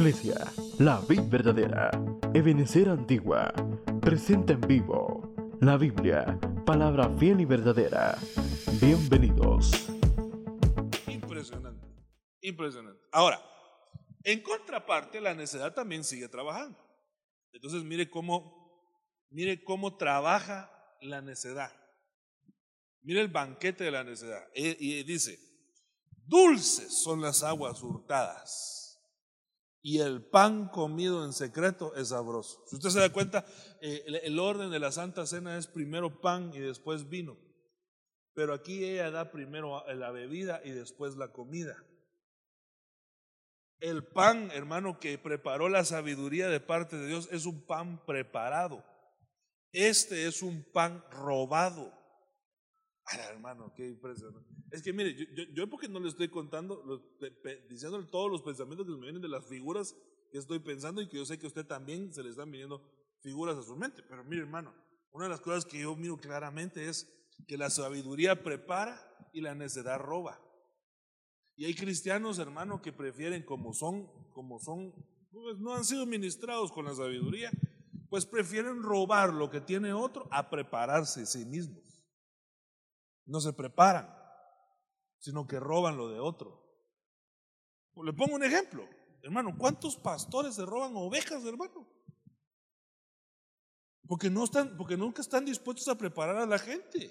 [0.00, 1.90] Iglesia, la vid verdadera,
[2.32, 3.52] Ebenecer Antigua,
[4.00, 8.16] presenta en vivo la Biblia, palabra fiel y verdadera.
[8.80, 9.90] Bienvenidos.
[11.06, 11.86] Impresionante,
[12.40, 13.02] impresionante.
[13.12, 13.44] Ahora,
[14.24, 16.78] en contraparte, la necedad también sigue trabajando.
[17.52, 18.96] Entonces, mire cómo,
[19.28, 20.72] mire cómo trabaja
[21.02, 21.72] la necedad.
[23.02, 24.48] Mire el banquete de la necedad.
[24.54, 25.38] Y, dice,
[26.24, 28.89] dulces son las aguas hurtadas
[29.82, 32.62] y el pan comido en secreto es sabroso.
[32.66, 33.46] Si usted se da cuenta,
[33.80, 37.38] eh, el, orden de la Santa Cena es primero pan y después vino.
[38.34, 41.82] Pero aquí ella da primero la bebida y después la comida.
[43.80, 48.84] El pan, hermano, que preparó la sabiduría de parte de Dios es un pan preparado.
[49.72, 51.99] Este es un pan robado.
[53.18, 54.48] Hermano, qué impresionante.
[54.70, 57.02] Es que mire, yo, yo, porque no le estoy contando,
[57.68, 59.96] diciéndole todos los pensamientos que me vienen de las figuras
[60.30, 62.82] que estoy pensando y que yo sé que a usted también se le están viniendo
[63.20, 64.02] figuras a su mente.
[64.08, 64.72] Pero mire, hermano,
[65.12, 67.08] una de las cosas que yo miro claramente es
[67.48, 70.40] que la sabiduría prepara y la necedad roba.
[71.56, 74.94] Y hay cristianos, hermano, que prefieren como son, como son,
[75.32, 77.50] pues no han sido ministrados con la sabiduría,
[78.08, 81.99] pues prefieren robar lo que tiene otro a prepararse sí mismos.
[83.30, 84.12] No se preparan,
[85.20, 86.66] sino que roban lo de otro.
[88.02, 88.88] Le pongo un ejemplo,
[89.22, 91.86] hermano, ¿cuántos pastores se roban ovejas, hermano?
[94.08, 97.04] Porque no están, porque nunca están dispuestos a preparar a la gente.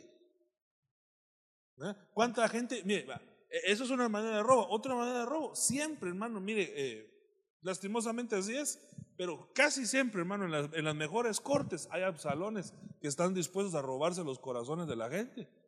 [1.82, 1.96] ¿Eh?
[2.14, 2.84] ¿Cuánta gente?
[2.84, 3.08] Mire,
[3.50, 4.68] e, eso es una manera de robo.
[4.72, 8.78] Otra manera de robo, siempre, hermano, mire, eh, lastimosamente así es,
[9.16, 13.74] pero casi siempre, hermano, en las, en las mejores cortes hay absalones que están dispuestos
[13.74, 15.59] a robarse los corazones de la gente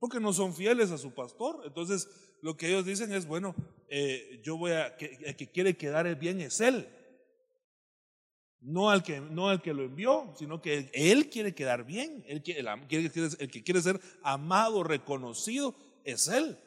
[0.00, 1.62] porque no son fieles a su pastor.
[1.64, 2.08] Entonces,
[2.40, 3.54] lo que ellos dicen es, bueno,
[3.88, 6.88] eh, yo voy a, que, el que quiere quedar bien es él.
[8.62, 12.24] No al, que, no al que lo envió, sino que él quiere quedar bien.
[12.26, 15.74] Él el, que quiere ser amado, reconocido,
[16.04, 16.58] es él.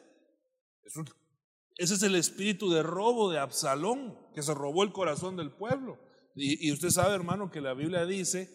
[1.76, 5.98] ese es el espíritu de robo de Absalón, que se robó el corazón del pueblo.
[6.36, 8.48] Y, usted sabe, hermano, que la Biblia dice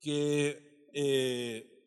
[0.00, 1.77] que eh,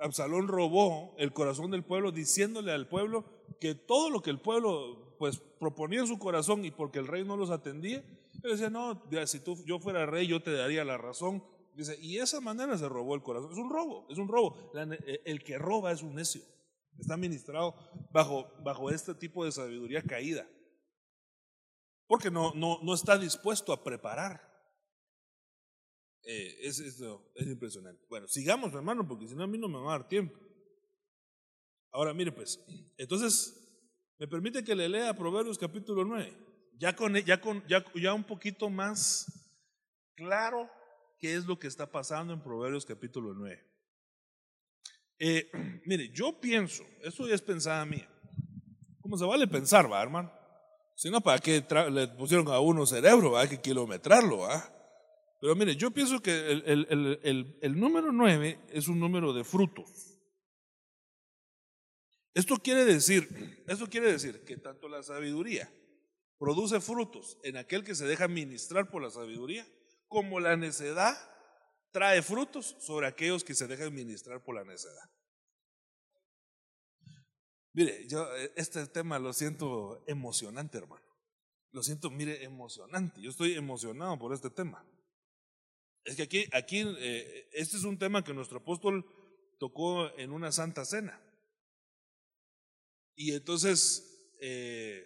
[0.00, 3.24] Absalón robó el corazón del pueblo diciéndole al pueblo
[3.60, 7.24] que todo lo que el pueblo pues proponía en su corazón y porque el rey
[7.24, 8.02] no los atendía,
[8.42, 11.44] él decía, no, si tú, yo fuera rey yo te daría la razón.
[11.74, 13.52] Dice, y esa manera se robó el corazón.
[13.52, 14.72] Es un robo, es un robo.
[14.74, 16.42] Eh, el que roba es un necio.
[16.98, 17.74] Está ministrado
[18.10, 20.46] bajo, bajo este tipo de sabiduría caída.
[22.06, 24.49] Porque no, no, no está dispuesto a preparar.
[26.24, 27.00] Eh, es, es,
[27.34, 28.04] es, impresionante.
[28.08, 30.38] Bueno, sigamos, hermano, porque si no a mí no me va a dar tiempo.
[31.92, 32.60] Ahora, mire, pues,
[32.98, 33.56] entonces,
[34.18, 36.36] ¿me permite que le lea Proverbios capítulo 9?
[36.78, 39.26] Ya, con, ya, con, ya, ya un poquito más
[40.14, 40.70] claro
[41.18, 43.66] qué es lo que está pasando en Proverbios capítulo 9.
[45.18, 45.50] Eh,
[45.86, 48.08] mire, yo pienso, eso ya es pensada mía.
[49.00, 50.32] ¿Cómo se vale pensar, va, hermano?
[50.94, 53.36] Si no, ¿para qué le pusieron a uno cerebro?
[53.36, 54.79] Hay que kilometrarlo, ¿va?
[55.40, 60.18] Pero mire, yo pienso que el, número 9 es un número de frutos.
[62.34, 65.72] Esto quiere decir, esto quiere decir que tanto la sabiduría
[66.38, 69.66] produce frutos en aquel que se deja ministrar por la sabiduría,
[70.08, 71.16] como la necedad
[71.90, 75.10] trae frutos sobre aquellos que se dejan ministrar por la necedad.
[77.72, 81.06] Mire, yo este tema lo siento emocionante, hermano.
[81.72, 83.22] Lo siento, mire, emocionante.
[83.22, 84.84] Yo estoy emocionado por este tema.
[86.04, 89.04] Es que aquí, aquí eh, este es un tema que nuestro apóstol
[89.58, 91.20] tocó en una santa cena.
[93.14, 95.04] Y entonces, eh,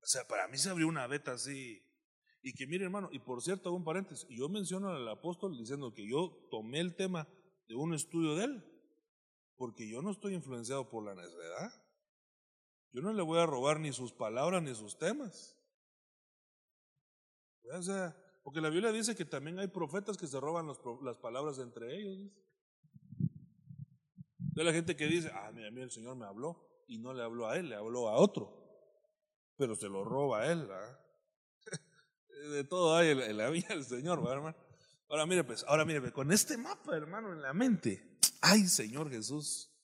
[0.00, 1.82] o sea, para mí se abrió una beta así.
[2.42, 5.92] Y que mire, hermano, y por cierto, hago un paréntesis, yo menciono al apóstol diciendo
[5.94, 7.26] que yo tomé el tema
[7.66, 8.64] de un estudio de él,
[9.56, 11.72] porque yo no estoy influenciado por la necedad.
[12.92, 15.58] Yo no le voy a robar ni sus palabras ni sus temas.
[17.72, 21.58] O sea, porque la Biblia dice que también hay profetas que se roban las palabras
[21.58, 22.30] entre ellos.
[24.38, 27.22] De la gente que dice, ah, mira, mira, el Señor me habló y no le
[27.22, 28.54] habló a él, le habló a otro.
[29.56, 30.68] Pero se lo roba a él.
[32.52, 34.54] De todo hay en la vida del Señor, hermano?
[35.08, 38.18] Ahora mire, pues, ahora mire, con este mapa, hermano, en la mente.
[38.42, 39.74] Ay, Señor Jesús.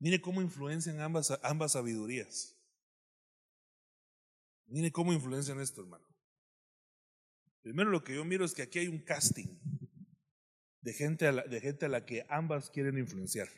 [0.00, 2.56] Mire cómo influencian ambas, ambas sabidurías.
[4.66, 6.09] Mire cómo influencian esto, hermano.
[7.62, 9.58] Primero lo que yo miro es que aquí hay un casting
[10.80, 13.48] de gente a la, de gente a la que ambas quieren influenciar.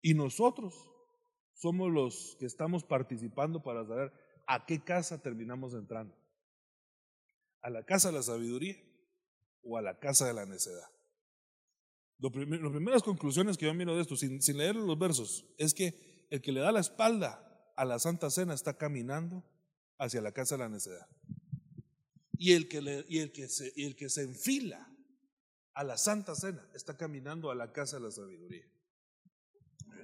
[0.00, 0.74] Y nosotros
[1.54, 4.12] somos los que estamos participando para saber
[4.46, 6.16] ¿a qué casa terminamos entrando?
[7.60, 8.76] ¿A la casa de la sabiduría
[9.62, 10.88] o a la casa de la necedad?
[12.18, 15.74] Lo las primeras conclusiones que yo miro de esto, sin, sin leer los versos, es
[15.74, 19.44] que el que le da la espalda a la Santa Cena está caminando
[19.98, 21.06] hacia la casa de la necedad.
[22.42, 24.92] Y el que, y el que, se, y el que se enfila
[25.74, 28.66] a la Santa Cena está caminando a la casa de la sabiduría.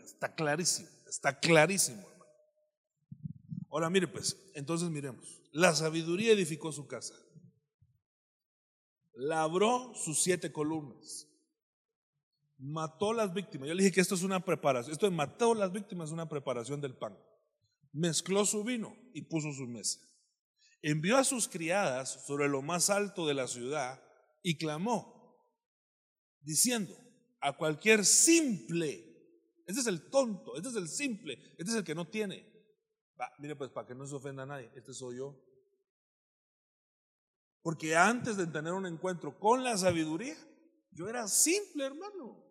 [0.04, 2.32] Está clarísimo, está clarísimo, hermano.
[3.70, 5.42] Ahora mire pues, entonces miremos.
[5.50, 7.16] La sabiduría edificó su casa.
[9.14, 11.26] Labró sus siete columnas.
[12.56, 13.66] Mató las víctimas.
[13.66, 14.92] Yo le dije que esto es una preparación.
[14.92, 17.18] Esto de mató las víctimas es una preparación del pan.
[17.90, 19.98] Mezcló su vino y puso su mesa.
[20.82, 24.02] Envió a sus criadas sobre lo más alto de la ciudad
[24.42, 25.36] y clamó,
[26.40, 26.94] diciendo
[27.40, 29.08] a cualquier simple
[29.68, 32.50] este es el tonto, este es el simple, este es el que no tiene.
[33.38, 35.38] mire, pues para que no se ofenda a nadie, este soy yo.
[37.60, 40.34] Porque antes de tener un encuentro con la sabiduría,
[40.90, 42.42] yo era simple, hermano.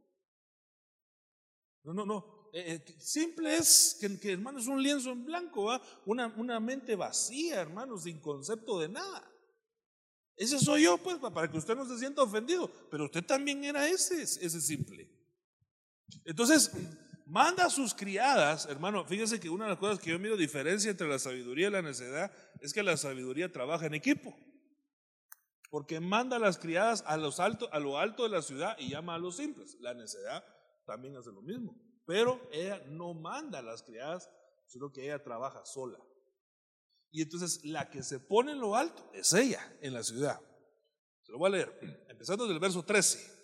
[1.82, 2.37] No, no, no.
[2.54, 5.82] Eh, eh, simple es que, hermano, es un lienzo en blanco, ¿va?
[6.06, 9.30] Una, una mente vacía, hermano, sin concepto de nada.
[10.36, 12.72] Ese soy yo, pues, para que usted no se sienta ofendido.
[12.92, 15.10] Pero usted también era ese, ese simple.
[16.24, 16.72] Entonces,
[17.26, 20.92] manda a sus criadas, hermano, fíjese que una de las cosas que yo miro diferencia
[20.92, 24.38] entre la sabiduría y la necedad es que la sabiduría trabaja en equipo.
[25.70, 28.90] Porque manda a las criadas a, los alto, a lo alto de la ciudad y
[28.90, 29.76] llama a los simples.
[29.82, 30.46] La necedad
[30.86, 31.76] también hace lo mismo.
[32.08, 34.30] Pero ella no manda a las criadas,
[34.66, 36.00] sino que ella trabaja sola.
[37.12, 40.40] Y entonces la que se pone en lo alto es ella en la ciudad.
[41.24, 43.36] Se lo voy a leer, empezando desde el verso 13.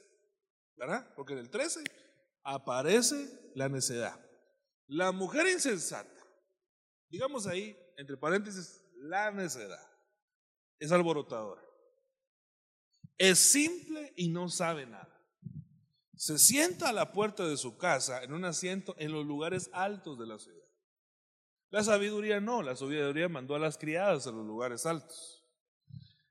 [0.77, 1.13] ¿Verdad?
[1.13, 1.83] Porque en el 13
[2.43, 4.17] aparece la necedad.
[4.87, 6.25] La mujer insensata,
[7.09, 9.85] digamos ahí, entre paréntesis, la necedad,
[10.79, 11.61] es alborotadora.
[13.17, 15.13] Es simple y no sabe nada.
[16.15, 20.19] Se sienta a la puerta de su casa en un asiento en los lugares altos
[20.19, 20.63] de la ciudad.
[21.69, 25.43] La sabiduría no, la sabiduría mandó a las criadas a los lugares altos.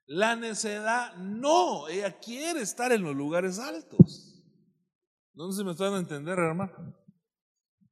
[0.06, 4.40] La necedad no, ella quiere estar en los lugares altos.
[5.34, 6.94] No sé si me están a entender, hermano.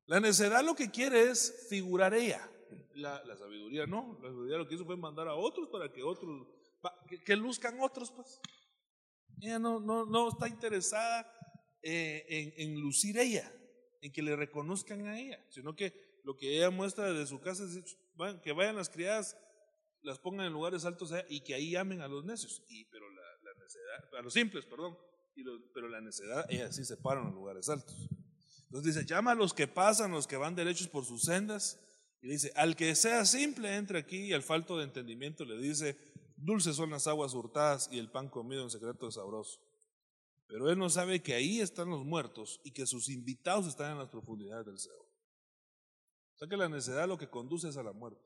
[0.06, 2.48] La necedad lo que quiere es figurar ella.
[2.94, 4.18] La, sabiduría no.
[4.22, 6.46] La sabiduría lo que hizo fue mandar a otros para que otros,
[7.24, 8.40] que, luzcan otros, pues.
[9.40, 11.26] Ella no, no, no está interesada
[11.82, 13.52] eh, en, lucir ella,
[14.00, 17.64] en que le reconozcan a ella, sino que lo que ella muestra desde su casa
[17.64, 17.96] es
[18.42, 19.36] que vayan las criadas,
[20.02, 22.62] las pongan en lugares altos y que ahí amen a los necios.
[22.68, 24.96] Y, pero la, la necedad, a los simples, perdón
[25.74, 27.96] pero la necedad, ella sí se para en los lugares altos.
[28.64, 31.80] Entonces dice, llama a los que pasan, los que van derechos por sus sendas,
[32.22, 35.96] y dice, al que sea simple, entre aquí, y al falto de entendimiento le dice,
[36.36, 39.60] dulces son las aguas hurtadas y el pan comido en secreto es sabroso.
[40.50, 43.98] Pero él no sabe que ahí están los muertos y que sus invitados están en
[43.98, 45.00] las profundidades del cielo.
[46.34, 48.20] O sea que la necedad lo que conduce es a la muerte.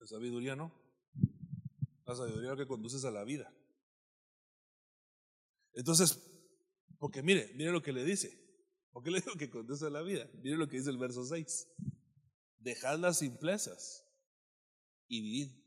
[0.00, 0.72] La sabiduría no.
[2.06, 3.52] La sabiduría lo que conduce es a la vida.
[5.74, 6.18] Entonces,
[6.98, 8.42] porque mire, mire lo que le dice.
[8.90, 10.26] ¿Por qué le digo que conduce a la vida?
[10.42, 11.68] Mire lo que dice el verso 6.
[12.56, 14.02] Dejad las simplezas
[15.08, 15.62] y vivid.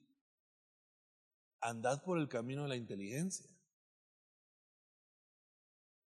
[1.59, 3.50] Andad por el camino de la inteligencia.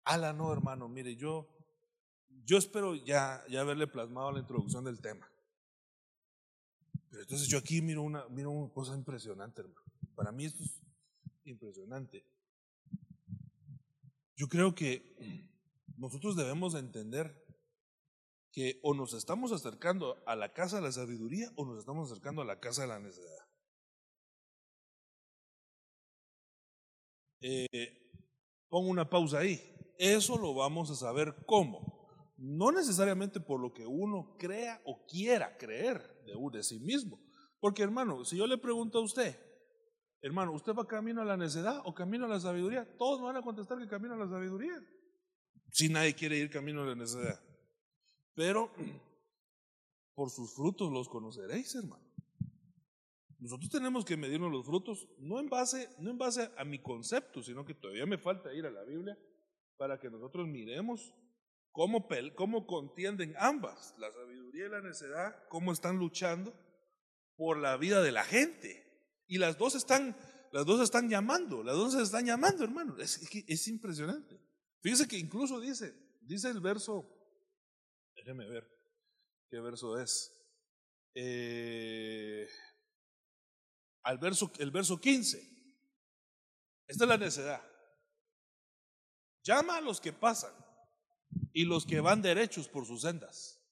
[0.07, 1.49] Ala, no, hermano, mire, yo,
[2.45, 5.29] yo espero ya, ya haberle plasmado la introducción del tema.
[7.09, 9.81] Pero entonces yo aquí miro una, miro una cosa impresionante, hermano.
[10.15, 10.81] Para mí esto es
[11.43, 12.25] impresionante.
[14.37, 15.49] Yo creo que
[15.97, 17.45] nosotros debemos entender
[18.53, 22.41] que o nos estamos acercando a la casa de la sabiduría o nos estamos acercando
[22.41, 23.45] a la casa de la necedad.
[27.41, 27.67] Eh,
[28.69, 29.76] pongo una pausa ahí.
[29.97, 32.07] Eso lo vamos a saber cómo.
[32.37, 37.19] No necesariamente por lo que uno crea o quiera creer de, de sí mismo.
[37.59, 39.35] Porque hermano, si yo le pregunto a usted,
[40.21, 42.87] Hermano, ¿usted va camino a la necedad o camino a la sabiduría?
[42.97, 44.73] Todos me van a contestar que camino a la sabiduría.
[45.71, 47.39] Si nadie quiere ir camino a la necedad.
[48.33, 48.71] Pero
[50.15, 52.03] por sus frutos los conoceréis, hermano.
[53.39, 57.43] Nosotros tenemos que medirnos los frutos no en base, no en base a mi concepto,
[57.43, 59.15] sino que todavía me falta ir a la Biblia
[59.77, 61.13] para que nosotros miremos
[61.71, 66.53] cómo, cómo contienden ambas, la sabiduría y la necedad, cómo están luchando
[67.35, 68.83] por la vida de la gente.
[69.27, 70.17] Y las dos están,
[70.51, 72.97] las dos están llamando, las dos están llamando, hermano.
[72.97, 74.39] Es, es impresionante.
[74.81, 77.07] Fíjese que incluso dice, dice el verso,
[78.15, 78.67] déjeme ver
[79.49, 80.33] qué verso es.
[81.13, 82.47] eh,
[84.19, 85.37] verso, el verso 15.
[86.87, 87.61] Esta es la necedad.
[89.47, 90.51] Llama a los que pasan
[91.53, 93.63] y los que van derechos por sus sendas.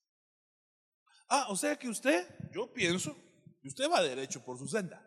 [1.28, 3.14] Ah, o sea que usted, yo pienso,
[3.62, 5.06] usted va derecho por su senda.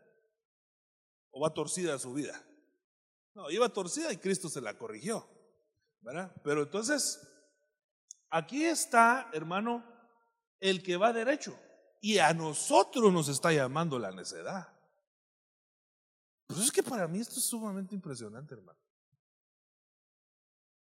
[1.30, 2.38] O va torcida su vida.
[3.34, 5.26] No, iba torcida y Cristo se la corrigió.
[6.02, 6.34] ¿Verdad?
[6.44, 7.18] Pero entonces,
[8.28, 9.82] aquí está, hermano,
[10.60, 11.58] el que va derecho.
[12.02, 14.68] Y a nosotros nos está llamando la necedad.
[16.46, 18.87] Pues es que para mí esto es sumamente impresionante, hermano.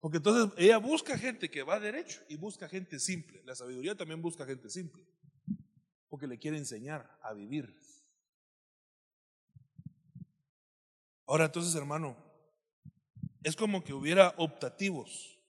[0.01, 3.41] Porque entonces ella busca gente que va derecho y busca gente simple.
[3.45, 5.05] La sabiduría también busca gente simple.
[6.09, 7.79] Porque le quiere enseñar a vivir.
[11.27, 12.17] Ahora entonces, hermano,
[13.43, 15.39] es como que hubiera optativos.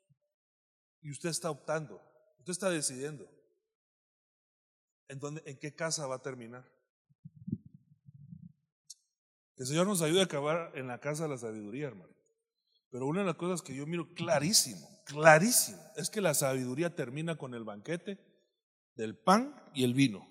[1.00, 2.00] Y usted está optando.
[2.38, 3.26] Usted está decidiendo.
[5.08, 6.70] ¿En, dónde, en qué casa va a terminar?
[9.56, 12.21] Que el Señor nos ayude a acabar en la casa de la sabiduría, hermano.
[12.92, 17.36] Pero una de las cosas que yo miro clarísimo, clarísimo, es que la sabiduría termina
[17.36, 18.20] con el banquete
[18.94, 20.28] del pan y el vino.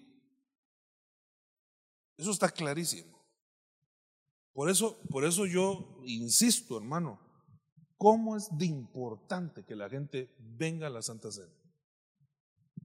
[2.17, 3.19] Eso está clarísimo.
[4.53, 7.19] Por eso, por eso yo insisto, hermano,
[7.97, 11.53] cómo es de importante que la gente venga a la Santa Cena.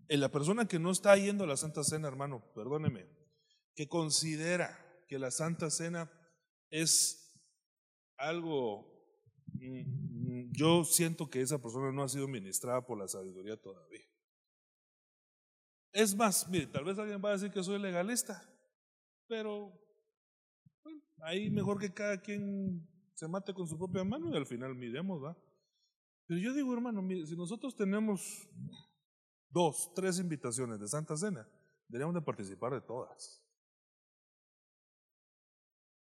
[0.09, 3.07] En la persona que no está yendo a la Santa Cena, hermano, perdóneme,
[3.75, 6.11] que considera que la Santa Cena
[6.71, 7.31] es
[8.17, 8.96] algo,
[10.53, 14.05] yo siento que esa persona no ha sido ministrada por la sabiduría todavía.
[15.93, 18.43] Es más, mire, tal vez alguien va a decir que soy legalista,
[19.27, 19.73] pero
[21.23, 25.23] ahí mejor que cada quien se mate con su propia mano y al final miremos,
[25.23, 25.37] ¿va?
[26.27, 28.49] Pero yo digo, hermano, mire, si nosotros tenemos
[29.49, 31.49] dos, tres invitaciones de Santa Cena,
[31.89, 33.43] deberíamos de participar de todas.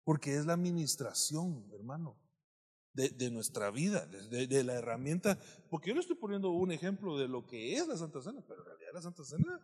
[0.04, 2.18] Porque es la administración, hermano,
[2.94, 5.40] de, nuestra vida, de, de, la herramienta.
[5.70, 8.62] Porque yo le estoy poniendo un ejemplo de lo que es la Santa Cena, pero
[8.62, 9.60] en realidad la Santa Cena.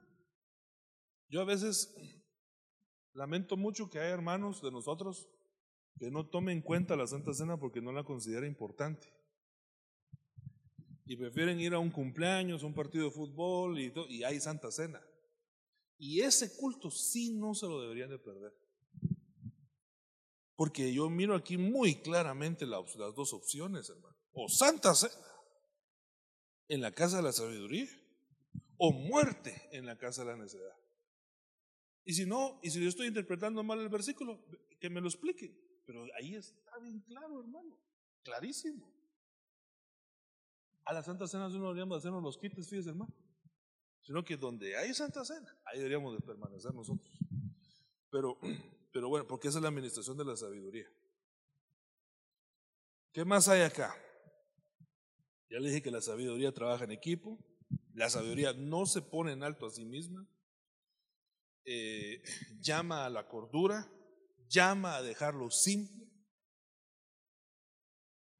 [1.28, 1.94] Yo a veces
[3.14, 5.28] lamento mucho que hay hermanos de nosotros
[5.98, 9.08] que no tomen en cuenta la Santa Cena porque no la considera importante.
[11.06, 14.72] Y prefieren ir a un cumpleaños, a un partido de fútbol y, y hay Santa
[14.72, 15.02] Cena.
[15.98, 18.54] Y ese culto sí no se lo deberían de perder.
[20.56, 24.16] Porque yo miro aquí muy claramente las dos opciones, hermano.
[24.34, 25.14] O Santa Cena
[26.68, 27.88] en la casa de la sabiduría,
[28.78, 30.76] o muerte en la casa de la necedad.
[32.04, 34.44] Y si no, y si yo estoy interpretando mal el versículo,
[34.80, 35.56] que me lo explique.
[35.86, 37.80] Pero ahí está bien claro, hermano.
[38.24, 38.92] Clarísimo.
[40.86, 43.14] A la Santa Cena no deberíamos hacernos los quites, fíjese, hermano.
[44.02, 47.10] Sino que donde hay Santa Cena, ahí deberíamos de permanecer nosotros.
[48.12, 48.40] Pero
[48.96, 50.90] pero bueno, porque esa es la administración de la sabiduría.
[53.12, 53.94] ¿Qué más hay acá?
[55.50, 57.38] Ya le dije que la sabiduría trabaja en equipo.
[57.94, 60.26] La sabiduría no se pone en alto a sí misma.
[61.66, 62.24] Eh,
[62.62, 63.86] llama a la cordura.
[64.48, 66.10] Llama a dejarlo simple.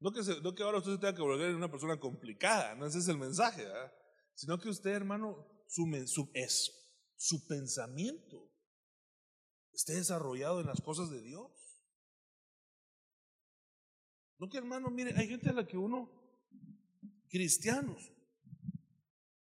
[0.00, 3.08] No que, que ahora usted se tenga que volver una persona complicada, no ese es
[3.08, 3.66] el mensaje,
[4.34, 6.72] sino que usted, hermano, su, es,
[7.14, 8.55] su pensamiento
[9.76, 11.52] esté desarrollado en las cosas de Dios.
[14.38, 16.10] No que hermano, mire, hay gente a la que uno,
[17.28, 18.10] cristianos,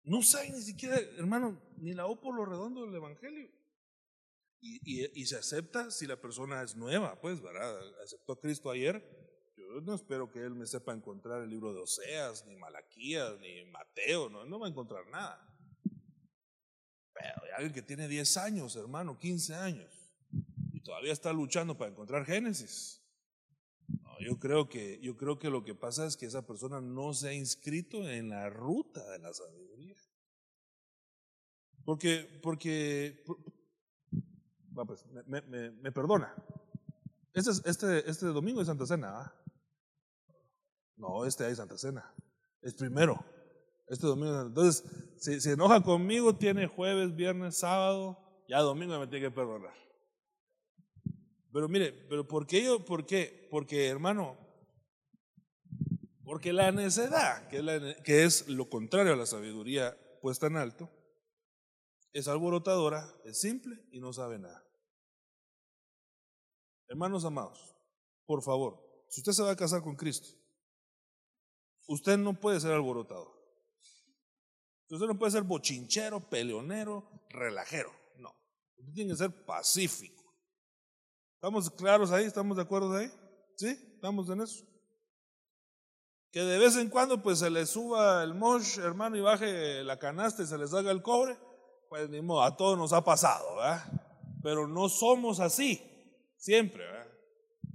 [0.04, 3.52] no sabe ni siquiera, hermano, ni la O por lo redondo del Evangelio.
[4.60, 7.80] Y, y, se acepta si la persona es nueva, pues, ¿verdad?
[8.04, 9.04] Aceptó a Cristo ayer.
[9.56, 13.66] Yo no espero que él me sepa encontrar el libro de Oseas, ni Malaquías, ni
[13.66, 15.48] Mateo, no, no va a encontrar nada.
[17.14, 20.07] Pero hay alguien que tiene 10 años, hermano, 15 años,
[20.88, 23.04] todavía está luchando para encontrar Génesis.
[24.22, 27.28] yo, creo que, yo creo que lo que pasa es que esa persona no se
[27.28, 29.98] ha inscrito en la ruta de la sabiduría.
[31.84, 33.22] Porque, porque,
[34.86, 36.34] pues, me, perdona.
[37.34, 39.36] Este, este, este domingo es Santa Cena.
[40.96, 42.16] No, este hay Santa Cena.
[42.62, 43.20] Es primero.
[43.90, 44.42] Este domingo.
[44.42, 44.86] Entonces,
[45.18, 48.18] si se enoja conmigo, tiene jueves, viernes, sábado.
[48.48, 49.87] Ya domingo me tiene que perdonar.
[51.52, 52.84] Pero mire, pero ¿por qué yo?
[52.84, 53.48] ¿Por qué?
[53.50, 54.38] Porque, hermano,
[56.24, 60.90] porque la necedad, que es, que es lo contrario a la sabiduría puesta en alto,
[62.14, 64.64] es alborotadora, es simple y no sabe nada.
[66.90, 67.76] Hermanos amados,
[68.26, 70.30] por favor, si usted se va a casar con Cristo,
[71.88, 73.38] usted no puede ser alborotador.
[74.90, 77.92] Usted no puede ser bochinchero, peleonero, relajero.
[78.18, 78.34] No.
[78.78, 80.17] Usted tiene que ser pacífico.
[81.38, 82.26] ¿Estamos claros ahí?
[82.26, 83.12] ¿Estamos de acuerdo ahí?
[83.58, 83.68] ¿Sí?
[83.68, 84.66] ¿Estamos en eso?
[86.32, 90.00] Que de vez en cuando pues se le suba el mosh, hermano, y baje la
[90.00, 91.38] canasta y se les haga el cobre.
[91.90, 93.86] Pues ni modo, a todos nos ha pasado, ¿verdad?
[94.42, 95.80] Pero no somos así,
[96.38, 97.08] siempre, ¿verdad?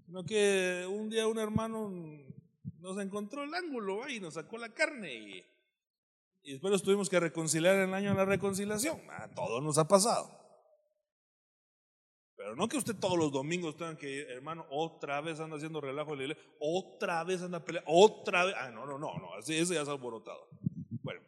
[0.09, 1.89] No que un día un hermano
[2.81, 5.47] nos encontró el ángulo y nos sacó la carne y,
[6.43, 9.01] y después nos tuvimos que reconciliar en el año de la reconciliación.
[9.09, 10.42] A todos nos ha pasado.
[12.43, 16.13] Pero no que usted todos los domingos tenga que hermano, otra vez anda haciendo relajo
[16.13, 18.55] en la iglesia, otra vez anda peleando, otra vez.
[18.59, 20.49] Ah, no, no, no, no, así eso ya es alborotado.
[21.03, 21.21] Bueno,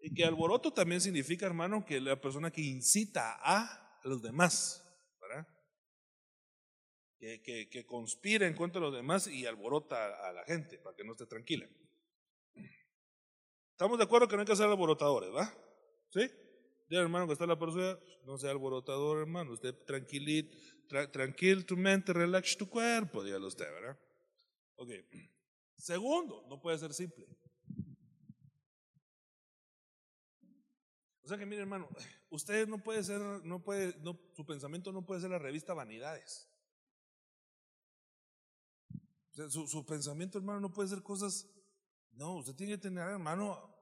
[0.00, 4.80] y que alboroto también significa, hermano, que la persona que incita a los demás,
[5.20, 5.44] ¿verdad?
[7.18, 10.94] Que, que, que conspira en contra de los demás y alborota a la gente para
[10.94, 11.66] que no esté tranquila.
[13.72, 15.52] Estamos de acuerdo que no hay que ser alborotadores, ¿va?
[16.10, 16.30] ¿Sí?
[16.90, 19.52] Diga hermano que está la persona, no sea alborotador, hermano.
[19.52, 20.58] Usted tranquilito,
[21.12, 23.96] tranquil tu mente, relax tu cuerpo, dígalo usted, ¿verdad?
[24.74, 24.90] Ok.
[25.76, 27.28] Segundo, no puede ser simple.
[31.22, 31.88] O sea que mire, hermano,
[32.28, 36.50] usted no puede ser, no puede, no, su pensamiento no puede ser la revista Vanidades.
[39.48, 41.48] Su, su pensamiento, hermano, no puede ser cosas.
[42.10, 43.72] No, usted tiene que tener, hermano,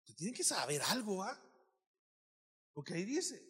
[0.00, 1.46] usted tiene que saber algo, ¿ah?
[2.72, 3.42] Porque ahí dice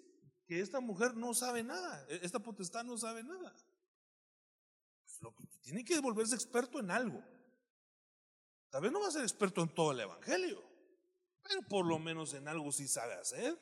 [0.46, 3.54] que esta mujer no sabe nada, e, esta potestad no sabe nada.
[5.04, 7.22] Pues lo que tiene que volverse experto en algo.
[8.70, 10.62] Tal vez no va a ser experto en todo el Evangelio,
[11.42, 13.58] pero por lo menos en algo sí sabe hacer.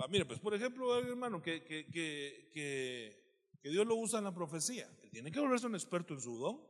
[0.00, 4.34] Va, mire, pues por ejemplo, hermano, que, que, que, que, Dios lo usa en la
[4.34, 4.88] profecía.
[5.02, 6.64] Él tiene que volverse un experto en su don.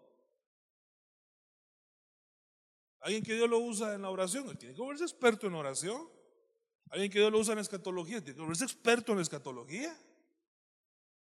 [3.00, 6.15] Alguien que Dios lo usa en la oración, él tiene que volverse experto en oración.
[6.90, 9.97] Alguien que Dios lo usa en escatología, que volverse experto en escatología.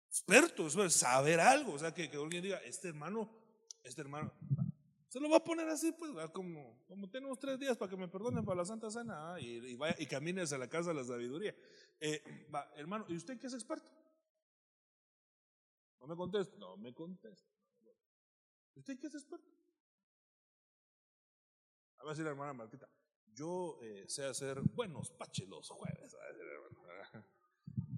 [0.09, 1.73] Experto, eso es saber algo.
[1.73, 3.31] O sea, que, alguien diga, este hermano,
[3.83, 4.33] este hermano,
[5.09, 8.45] se lo va a poner así, pues, como, tenemos tres días para que me perdonen
[8.45, 11.55] para la Santa Cena, ah, y, vaya y camine hacia la casa de la sabiduría.
[12.01, 13.93] Eh, va, hermano, ¿y usted qué es experto?
[16.01, 17.49] No me conteste, no me conteste.
[18.75, 19.53] ¿Usted qué es experto?
[21.99, 22.89] A ver si la hermana Marquita,
[23.35, 26.17] yo eh, sé hacer buenos paches los jueves.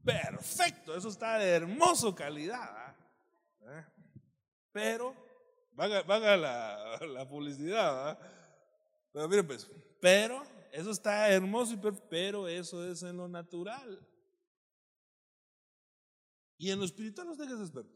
[0.05, 2.97] Perfecto, eso está de hermoso calidad.
[3.63, 3.85] ¿Eh?
[4.73, 5.15] Pero,
[5.73, 8.19] vaga, la, la, publicidad.
[9.13, 9.69] Pero miren pues,
[10.01, 14.07] pero eso está hermoso, y pero eso es en lo natural.
[16.59, 17.96] Y en lo espiritual usted que es experto.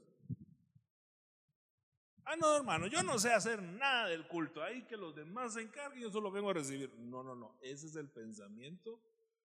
[2.24, 4.62] Ah, no, hermano, yo no sé hacer nada del culto.
[4.62, 6.94] Ahí que los demás se encarguen, yo solo vengo a recibir.
[6.98, 7.58] No, no, no.
[7.60, 9.02] Ese es el pensamiento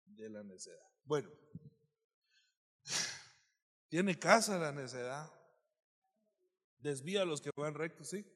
[0.05, 0.88] de la necedad.
[1.05, 1.31] Bueno,
[3.88, 5.31] tiene casa la necedad.
[6.79, 8.27] Desvía a los que van rectos, ¿sí?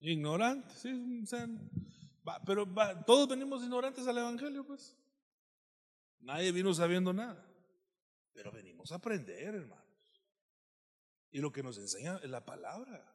[0.00, 0.88] Ignorante, sí,
[2.44, 2.66] pero
[3.06, 4.96] todos venimos ignorantes al Evangelio, pues.
[6.20, 7.46] Nadie vino sabiendo nada.
[8.32, 9.84] Pero venimos a aprender, hermanos.
[11.30, 13.12] Y lo que nos enseña es la palabra.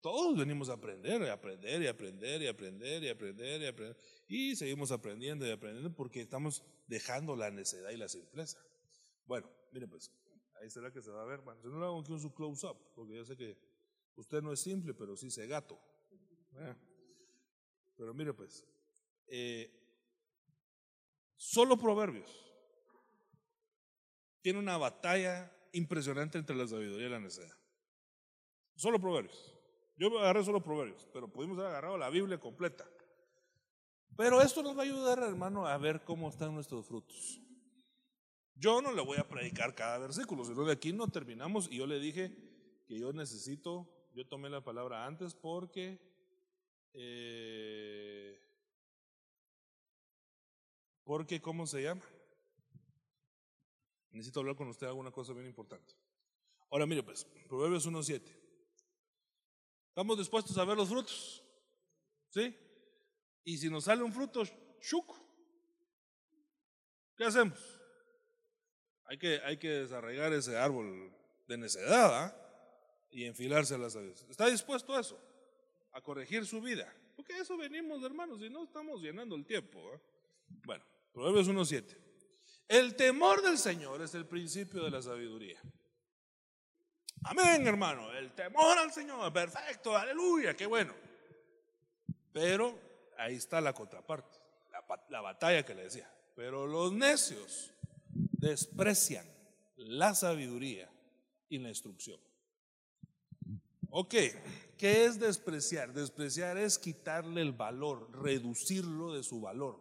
[0.00, 3.96] Todos venimos a aprender, y aprender, y aprender, y aprender, y aprender, y aprender.
[4.28, 8.58] Y seguimos aprendiendo y aprendiendo porque estamos dejando la necedad y la simpleza.
[9.26, 10.12] Bueno, mire pues,
[10.60, 11.40] ahí será que se va a ver.
[11.40, 13.58] Bueno, yo no le hago aquí un close-up, porque yo sé que
[14.14, 15.78] usted no es simple, pero sí se gato.
[16.54, 16.74] Eh.
[17.96, 18.64] Pero mire pues,
[19.28, 19.70] eh,
[21.36, 22.30] solo Proverbios
[24.42, 27.56] tiene una batalla impresionante entre la sabiduría y la necedad.
[28.76, 29.54] Solo Proverbios.
[29.96, 32.88] Yo agarré solo Proverbios, pero pudimos haber agarrado la Biblia completa.
[34.16, 37.40] Pero esto nos va a ayudar, hermano, a ver cómo están nuestros frutos.
[38.54, 41.68] Yo no le voy a predicar cada versículo, sino de aquí no terminamos.
[41.70, 42.34] Y yo le dije
[42.86, 46.05] que yo necesito, yo tomé la palabra antes porque
[46.98, 48.40] eh,
[51.04, 52.02] porque, ¿cómo se llama?
[54.10, 55.94] Necesito hablar con usted de alguna cosa bien importante.
[56.70, 58.22] Ahora mire pues, Proverbios 1.7.
[59.88, 61.44] ¿Estamos dispuestos a ver los frutos?
[62.30, 62.56] ¿Sí?
[63.44, 64.42] Y si nos sale un fruto,
[64.80, 65.16] chuco,
[67.14, 67.58] ¿qué hacemos?
[69.04, 71.14] Hay que, hay que desarraigar ese árbol
[71.46, 73.06] de necedad ¿ah?
[73.10, 74.26] y enfilarse a aves.
[74.28, 75.20] ¿Está dispuesto a eso?
[75.96, 76.92] A corregir su vida.
[77.16, 79.78] Porque eso venimos, hermanos, y no estamos llenando el tiempo.
[79.94, 80.00] ¿eh?
[80.64, 81.96] Bueno, Proverbios 1.7.
[82.68, 85.58] El temor del Señor es el principio de la sabiduría.
[87.24, 88.12] Amén, hermano.
[88.12, 90.92] El temor al Señor, perfecto, aleluya, qué bueno.
[92.30, 92.78] Pero
[93.16, 94.38] ahí está la contraparte,
[94.70, 96.12] la, la batalla que le decía.
[96.34, 97.72] Pero los necios
[98.12, 99.26] desprecian
[99.76, 100.90] la sabiduría
[101.48, 102.20] y la instrucción.
[103.88, 104.14] Ok,
[104.76, 105.92] ¿qué es despreciar?
[105.92, 109.80] Despreciar es quitarle el valor, reducirlo de su valor.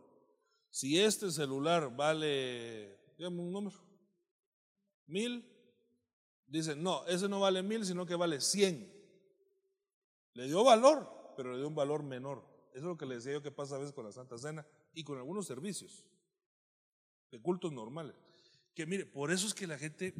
[0.69, 3.77] Si este celular vale, dígame un número,
[5.07, 5.45] mil,
[6.47, 8.91] dicen, no, ese no vale mil, sino que vale cien.
[10.33, 12.43] Le dio valor, pero le dio un valor menor.
[12.71, 14.67] Eso es lo que le decía yo que pasa a veces con la Santa Cena
[14.93, 16.05] y con algunos servicios
[17.31, 18.15] de cultos normales.
[18.73, 20.13] Que mire, por eso es que la gente,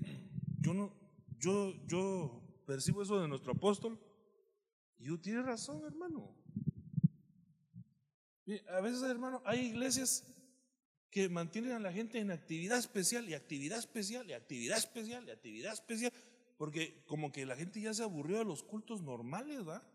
[0.62, 0.94] yo no,
[1.38, 4.00] yo, yo percibo eso de nuestro apóstol.
[5.06, 6.36] Y tiene razón, hermano.
[8.70, 10.24] a veces, hermano, hay iglesias
[11.12, 15.30] que mantienen a la gente en actividad especial y actividad especial y actividad especial y
[15.30, 16.12] actividad especial,
[16.58, 19.88] porque como que la gente ya se aburrió de los cultos normales, ¿va?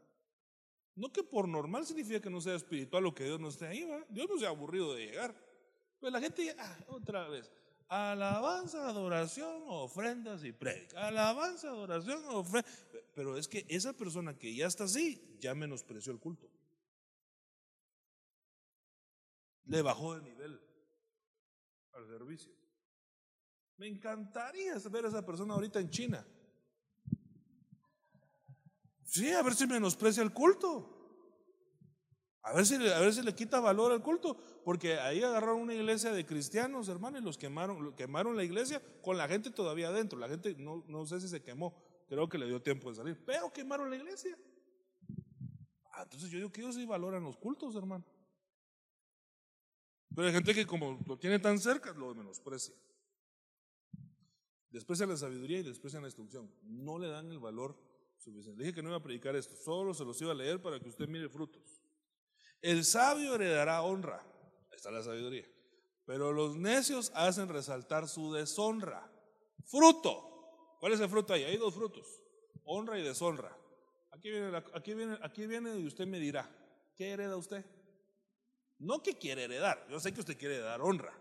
[0.94, 3.82] No que por normal significa que no sea espiritual o que Dios no esté ahí,
[3.82, 4.06] ¿va?
[4.10, 5.34] Dios no se ha aburrido de llegar.
[5.98, 7.50] Pero la gente ya, ah, otra vez,
[7.90, 11.08] alabanza, adoración, ofrendas y prédica.
[11.08, 12.72] Alabanza, adoración, ofrendas.
[13.14, 16.48] Pero es que esa persona que ya está así, ya menospreció el culto.
[19.64, 20.60] Le bajó de nivel
[21.92, 22.52] al servicio.
[23.76, 26.26] Me encantaría ver a esa persona ahorita en China.
[29.04, 30.99] Sí, a ver si menosprecia el culto.
[32.42, 35.74] A ver, si, a ver si le quita valor al culto, porque ahí agarraron una
[35.74, 40.18] iglesia de cristianos, hermanos, y los quemaron, quemaron la iglesia con la gente todavía adentro.
[40.18, 41.76] La gente no, no sé si se quemó,
[42.08, 44.38] creo que le dio tiempo de salir, pero quemaron la iglesia.
[45.92, 48.04] Ah, entonces yo digo que ellos sí valoran los cultos, hermano.
[50.14, 52.74] Pero hay gente que como lo tiene tan cerca, lo menosprecia.
[54.70, 56.50] Desprecian la sabiduría y desprecian la instrucción.
[56.62, 57.76] No le dan el valor
[58.16, 58.62] suficiente.
[58.62, 60.88] Dije que no iba a predicar esto, solo se los iba a leer para que
[60.88, 61.79] usted mire frutos.
[62.62, 64.20] El sabio heredará honra.
[64.70, 65.46] Ahí está la sabiduría.
[66.04, 69.10] Pero los necios hacen resaltar su deshonra.
[69.64, 70.76] Fruto.
[70.80, 71.44] ¿Cuál es el fruto ahí?
[71.44, 72.06] Hay dos frutos.
[72.64, 73.56] Honra y deshonra.
[74.10, 76.50] Aquí viene, aquí viene, aquí viene y usted me dirá,
[76.96, 77.64] ¿qué hereda usted?
[78.78, 79.86] No que quiere heredar.
[79.88, 81.16] Yo sé que usted quiere dar honra.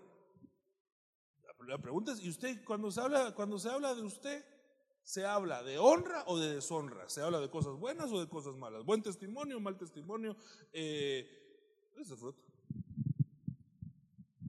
[1.67, 4.43] La pregunta es, ¿y usted cuando se habla, cuando se habla de usted,
[5.09, 7.09] se habla de honra o de deshonra?
[7.09, 8.85] ¿Se habla de cosas buenas o de cosas malas?
[8.85, 10.37] ¿Buen testimonio, mal testimonio?
[10.71, 11.27] Eh,
[11.97, 12.43] ese fruto.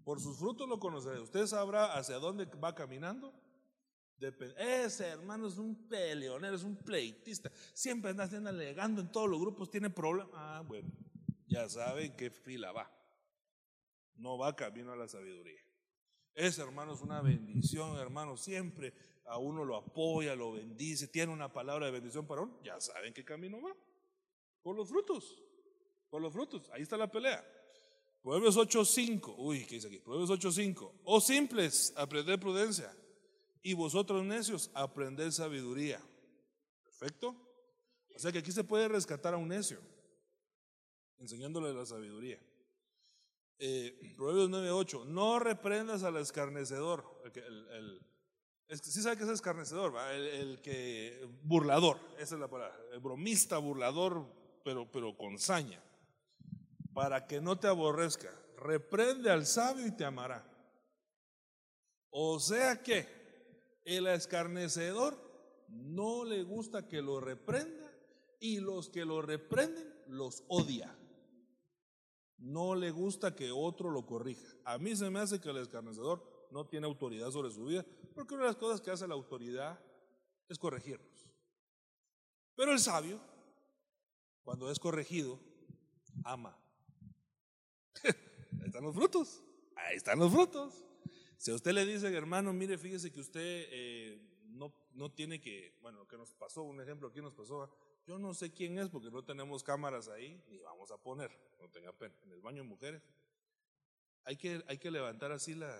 [0.04, 1.18] Por sus frutos lo conoceré.
[1.18, 3.32] ¿Usted sabrá hacia dónde va caminando?
[4.58, 7.50] Ese hermano es un peleonero, es un pleitista.
[7.72, 10.34] Siempre anda haciendo alegando en todos los grupos, tiene problemas.
[10.34, 10.90] Ah, bueno,
[11.46, 12.92] ya saben qué fila va.
[14.14, 15.69] No va camino a la sabiduría.
[16.34, 18.36] Es una bendición, hermano.
[18.36, 18.92] Siempre
[19.26, 23.14] a uno lo apoya, lo bendice, tiene una palabra de bendición para uno, ya saben
[23.14, 23.76] qué camino va.
[24.62, 25.40] Por los frutos,
[26.08, 27.44] por los frutos, ahí está la pelea.
[28.22, 29.98] Proverbios 8.5, uy, ¿qué dice aquí?
[29.98, 32.92] Proverbios 8.5, oh simples, aprended prudencia,
[33.62, 36.02] y vosotros necios, aprended sabiduría.
[36.82, 37.36] Perfecto.
[38.14, 39.80] O sea que aquí se puede rescatar a un necio,
[41.18, 42.38] enseñándole la sabiduría.
[43.62, 48.00] Eh, Proverbios 9.8, no reprendas al escarnecedor, el,
[48.70, 54.24] el, sabe que es escarnecedor, El, que burlador, esa es la palabra, el bromista, burlador,
[54.64, 55.78] pero, pero con saña,
[56.94, 58.30] para que no te aborrezca.
[58.56, 60.42] Reprende al sabio y te amará.
[62.08, 63.06] O sea que
[63.84, 65.18] el escarnecedor
[65.68, 67.92] no le gusta que lo reprenda
[68.40, 70.96] y los que lo reprenden los odia.
[72.40, 74.48] No le gusta que otro lo corrija.
[74.64, 78.34] A mí se me hace que el escarnecedor no tiene autoridad sobre su vida, porque
[78.34, 79.78] una de las cosas que hace la autoridad
[80.48, 81.28] es corregirnos.
[82.56, 83.20] Pero el sabio,
[84.42, 85.38] cuando es corregido,
[86.24, 86.58] ama.
[88.04, 89.42] Ahí están los frutos.
[89.76, 90.84] Ahí están los frutos.
[91.36, 95.78] Si a usted le dice, hermano, mire, fíjese que usted eh, no, no tiene que,
[95.80, 97.70] bueno, que nos pasó, un ejemplo aquí nos pasó,
[98.10, 101.70] yo no sé quién es porque no tenemos cámaras ahí, ni vamos a poner, no
[101.70, 103.02] tenga pena, en el baño de mujeres.
[104.24, 105.72] Hay que, hay que levantar así la,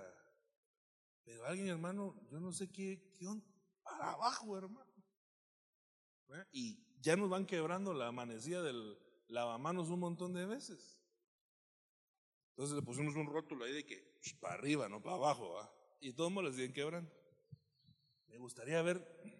[1.25, 3.45] pero alguien, hermano, yo no sé qué, onda,
[3.83, 4.93] para abajo, hermano.
[6.53, 11.01] Y ya nos van quebrando la amanecida del lavamanos un montón de veces.
[12.51, 15.59] Entonces le pusimos un rótulo ahí de que para arriba, no para abajo.
[15.99, 17.11] Y todos les siguen quebrando.
[18.29, 19.39] Me gustaría ver.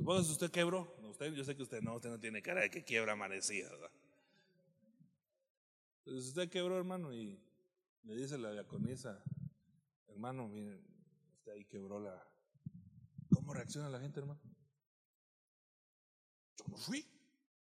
[0.00, 0.96] Supongo que usted quebró.
[1.10, 3.68] usted, yo sé que usted no, usted no tiene cara de que quiebra amanecida.
[3.68, 3.90] ¿verdad?
[5.98, 7.38] Entonces usted quebró, hermano, y
[8.04, 9.22] le dice la diaconisa,
[10.08, 10.82] Hermano, miren,
[11.34, 12.26] usted ahí quebró la...
[13.30, 14.40] ¿Cómo reacciona la gente, hermano?
[16.56, 17.06] Yo no fui.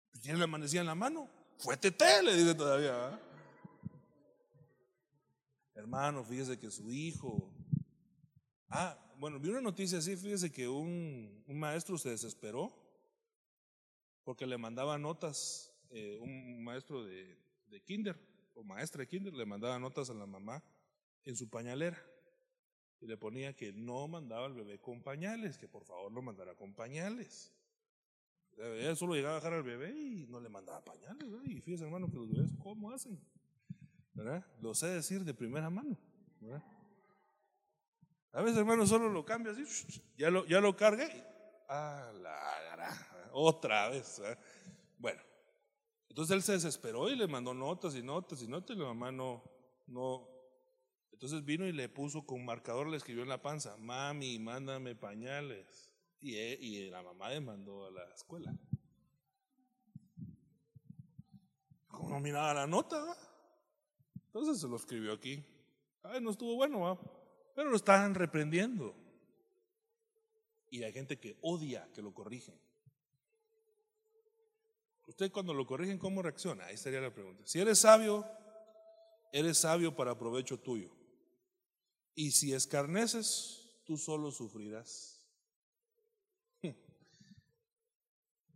[0.09, 1.29] Pues tiene la amanecía en la mano.
[1.57, 3.21] Fue Tete, le dice todavía.
[5.75, 7.51] Hermano, fíjese que su hijo.
[8.69, 12.73] Ah, bueno, vi una noticia así, fíjese que un, maestro se desesperó
[14.23, 18.17] porque le mandaba notas, eh, un maestro de, de kinder
[18.55, 20.63] o maestra de kinder le mandaba notas a la mamá
[21.25, 22.01] en su pañalera
[23.01, 26.55] y le ponía que no mandaba al bebé con pañales, que por favor lo mandara
[26.55, 27.53] con pañales.
[28.57, 31.27] Ella solo llegaba a dejar al bebé y no le mandaba pañales.
[31.45, 33.19] Y fíjese, hermano, que los bebés, ¿cómo hacen?
[34.13, 34.45] ¿Verdad?
[34.61, 35.97] Lo sé decir de primera mano.
[38.31, 39.63] A veces, hermano, solo lo cambia así,
[40.17, 41.25] ya lo, ya lo cargué.
[41.67, 44.21] Ah, la, otra vez.
[44.97, 45.21] Bueno,
[46.09, 49.11] entonces él se desesperó y le mandó notas y notas y notas y la mamá
[49.11, 49.43] no,
[49.87, 50.27] no.
[51.11, 55.91] Entonces vino y le puso con marcador, le escribió en la panza, mami, mándame pañales.
[56.21, 58.53] Y, e, y la mamá le mandó a la escuela.
[61.87, 63.17] Como no miraba la nota,
[64.25, 65.43] entonces se lo escribió aquí.
[66.03, 66.97] Ay, no estuvo bueno,
[67.55, 68.95] pero lo estaban reprendiendo.
[70.69, 72.59] Y hay gente que odia que lo corrigen.
[75.07, 76.65] Usted cuando lo corrigen, ¿cómo reacciona?
[76.65, 77.41] Ahí sería la pregunta.
[77.45, 78.25] Si eres sabio,
[79.33, 80.91] eres sabio para provecho tuyo.
[82.13, 85.27] Y si escarneces, tú solo sufrirás.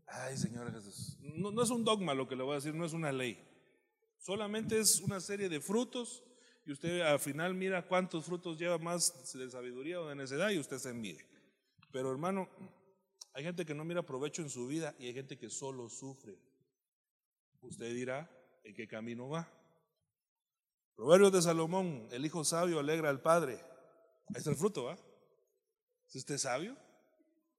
[0.05, 1.17] Ay, Señor Jesús.
[1.21, 3.43] No, es un dogma lo que le voy a decir, no es una ley.
[4.19, 6.23] Solamente es una serie de frutos
[6.65, 10.59] y usted al final mira cuántos frutos lleva más de sabiduría o de necedad y
[10.59, 11.25] usted se envide.
[11.91, 12.49] Pero hermano,
[13.33, 16.37] hay gente que no mira provecho en su vida y hay gente que solo sufre.
[17.61, 18.29] Usted dirá,
[18.63, 19.51] ¿en qué camino va?
[20.95, 23.55] Proverbios de Salomón, el hijo sabio alegra al padre.
[24.27, 24.97] Ahí está el fruto, ¿va?
[26.07, 26.77] Si usted es sabio,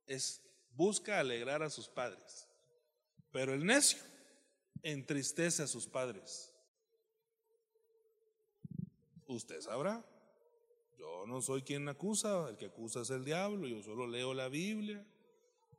[0.07, 2.49] es busca alegrar a sus padres.
[3.31, 4.01] Pero el necio
[4.83, 6.54] entristece a sus padres.
[9.27, 10.05] Usted sabrá.
[10.99, 14.49] Yo no soy quien acusa, el que acusa es el diablo, yo solo leo la
[14.49, 15.05] Biblia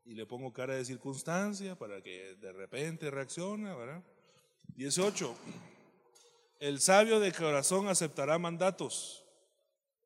[0.05, 4.03] y le pongo cara de circunstancia para que de repente reaccione, ¿verdad?
[4.75, 5.35] 18.
[6.59, 9.25] El sabio de corazón aceptará mandatos,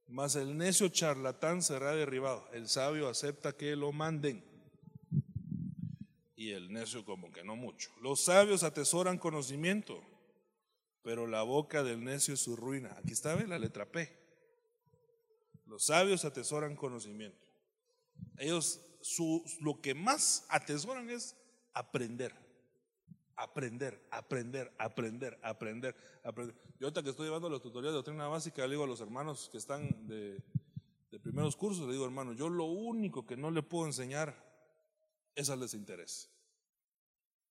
[0.07, 2.47] mas el necio charlatán será derribado.
[2.53, 4.43] El sabio acepta que lo manden
[6.39, 7.91] y el necio como que no mucho.
[8.01, 10.01] Los sabios atesoran conocimiento,
[11.09, 12.95] pero la boca del necio es su ruina.
[12.99, 14.15] Aquí está la letra P.
[15.65, 17.47] Los sabios atesoran conocimiento.
[18.37, 21.35] Ellos su, lo que más atesoran es
[21.73, 22.31] aprender.
[23.35, 26.55] Aprender, aprender, aprender, aprender, aprender.
[26.79, 29.49] Yo ahorita que estoy llevando los tutoriales de doctrina básica, le digo a los hermanos
[29.51, 30.43] que están de,
[31.09, 34.35] de primeros cursos, le digo, hermano, yo lo único que no le puedo enseñar
[35.33, 36.29] es al desinterés.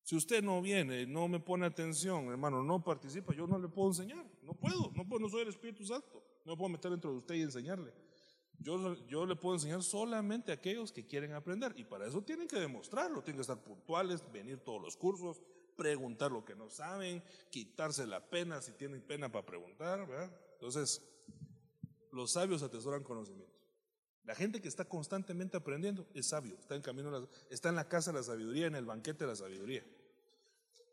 [0.08, 3.88] Si usted no viene, no me pone atención, hermano, no participa, yo no le puedo
[3.88, 4.24] enseñar.
[4.42, 6.24] No puedo, no, puedo, no soy el Espíritu Santo.
[6.46, 7.92] No me puedo meter dentro de usted y enseñarle.
[8.58, 11.74] Yo, yo le puedo enseñar solamente a aquellos que quieren aprender.
[11.76, 13.22] Y para eso tienen que demostrarlo.
[13.22, 15.42] Tienen que estar puntuales, venir todos los cursos,
[15.76, 20.08] preguntar lo que no saben, quitarse la pena si tienen pena para preguntar.
[20.08, 20.32] ¿verdad?
[20.54, 21.02] Entonces,
[22.12, 23.58] los sabios atesoran conocimiento.
[24.24, 28.10] La gente que está constantemente aprendiendo es sabio, está en camino, está en la casa
[28.10, 29.84] de la sabiduría, en el banquete de la sabiduría.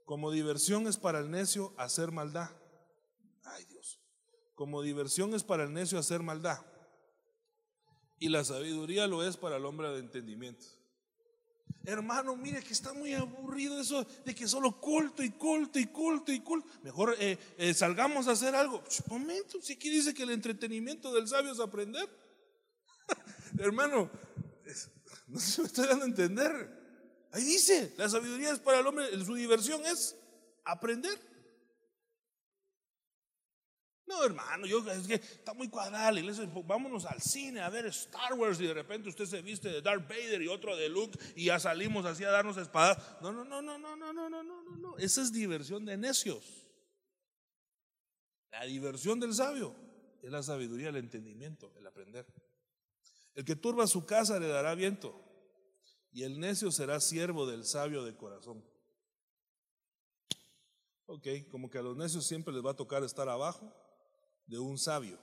[0.06, 2.52] Como diversión es para el necio hacer maldad.
[3.44, 4.00] Ay Dios.
[4.54, 6.60] Como diversión es para el necio hacer maldad.
[8.20, 10.66] Y la sabiduría lo es para el hombre de entendimiento.
[11.84, 16.32] Hermano, mire que está muy aburrido eso de que solo culto y culto y culto
[16.32, 16.68] y culto.
[16.82, 18.84] Mejor eh, eh, salgamos a hacer algo.
[19.08, 22.08] momento, si aquí dice que el entretenimiento del sabio es aprender.
[23.60, 24.10] Hermano,
[25.28, 26.85] no si me estoy dando a entender.
[27.36, 30.16] Ahí dice, la sabiduría es para el hombre, su diversión es
[30.64, 31.20] aprender.
[34.06, 36.50] No, hermano, yo es que está muy cuadrada la iglesia.
[36.64, 40.08] Vámonos al cine a ver Star Wars y de repente usted se viste de Darth
[40.08, 42.98] Vader y otro de Luke y ya salimos así a darnos espadas.
[43.22, 44.98] No, no, no, no, no, no, no, no, no, no, no.
[44.98, 46.66] Esa es diversión de necios.
[48.50, 49.76] La diversión del sabio
[50.24, 52.26] es la sabiduría, el entendimiento, el aprender.
[53.34, 55.22] El que turba su casa le dará viento,
[56.16, 58.64] y el necio será siervo del sabio de corazón.
[61.08, 63.76] Ok, como que a los necios siempre les va a tocar estar abajo
[64.48, 65.20] de un sabio.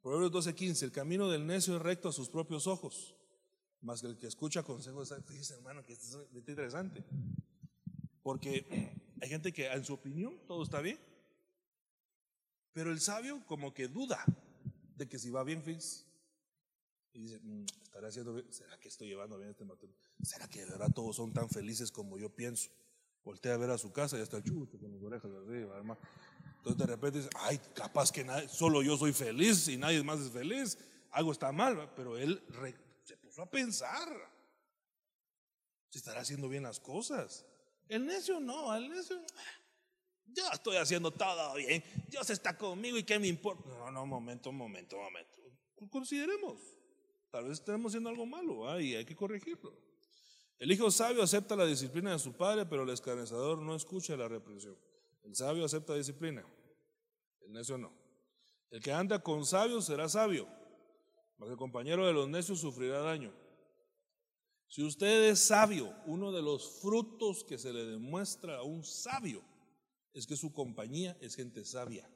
[0.00, 3.14] Proverbios 12:15, el camino del necio es recto a sus propios ojos,
[3.82, 7.04] más que el que escucha consejos, fíjese hermano que esto es interesante,
[8.22, 8.64] porque
[9.20, 10.98] hay gente que en su opinión todo está bien,
[12.72, 14.24] pero el sabio como que duda
[14.96, 16.05] de que si va bien, fíjese.
[17.16, 18.52] Y dice, mm, ¿estaré haciendo bien?
[18.52, 19.98] ¿Será que estoy llevando bien este matrimonio?
[20.22, 22.70] ¿Será que de verdad todos son tan felices como yo pienso?
[23.24, 25.98] Voltea a ver a su casa y está el chucho con las orejas arriba, hermano.
[26.58, 30.30] Entonces de repente dice, ay, capaz que solo yo soy feliz y nadie más es
[30.30, 30.76] feliz.
[31.10, 32.42] Algo está mal, pero él
[33.02, 34.08] se puso a pensar.
[35.88, 37.46] Se estará haciendo bien las cosas.
[37.88, 39.24] El necio no, el necio,
[40.26, 41.82] yo estoy haciendo todo bien.
[42.08, 43.70] Dios está conmigo y qué me importa.
[43.70, 45.40] No, no, momento, momento, momento.
[45.90, 46.75] Consideremos.
[47.30, 49.72] Tal vez estemos haciendo algo malo y hay que corregirlo.
[50.58, 54.28] El hijo sabio acepta la disciplina de su padre, pero el escarnecedor no escucha la
[54.28, 54.76] reprensión.
[55.22, 56.44] El sabio acepta disciplina,
[57.42, 57.92] el necio no.
[58.70, 60.48] El que anda con sabios será sabio,
[61.38, 63.32] mas el compañero de los necios sufrirá daño.
[64.68, 69.42] Si usted es sabio, uno de los frutos que se le demuestra a un sabio
[70.12, 72.10] es que su compañía es gente sabia.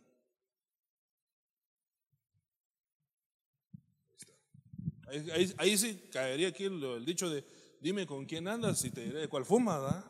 [5.59, 7.45] Ahí, sí caería aquí el, dicho de,
[7.81, 10.05] dime con quién andas y te diré de cuál fuma, ¿verdad?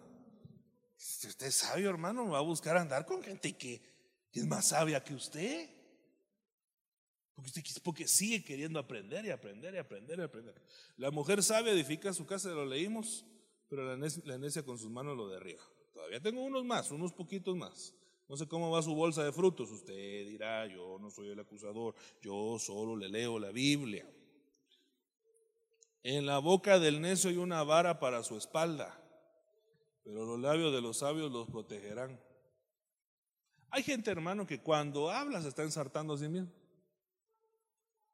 [0.97, 3.81] Si usted sabio, hermano, va a buscar andar con gente que,
[4.33, 5.71] es más sabia que usted.
[7.35, 10.63] Porque porque sigue queriendo aprender y aprender y aprender y aprender.
[10.99, 13.25] La mujer sabia edifica su casa, lo leímos,
[13.69, 15.63] pero la la necia con sus manos lo derriba.
[15.95, 17.95] Todavía tengo unos más, unos poquitos más.
[18.29, 19.71] No sé cómo va su bolsa de frutos.
[19.71, 24.07] Usted dirá, yo no soy el acusador, yo solo le leo la Biblia.
[26.03, 28.99] En la boca del necio hay una vara para su espalda,
[30.03, 32.19] pero los labios de los sabios los protegerán.
[33.71, 36.51] Hay gente, hermano, que cuando habla se está ensartando a sí mismo.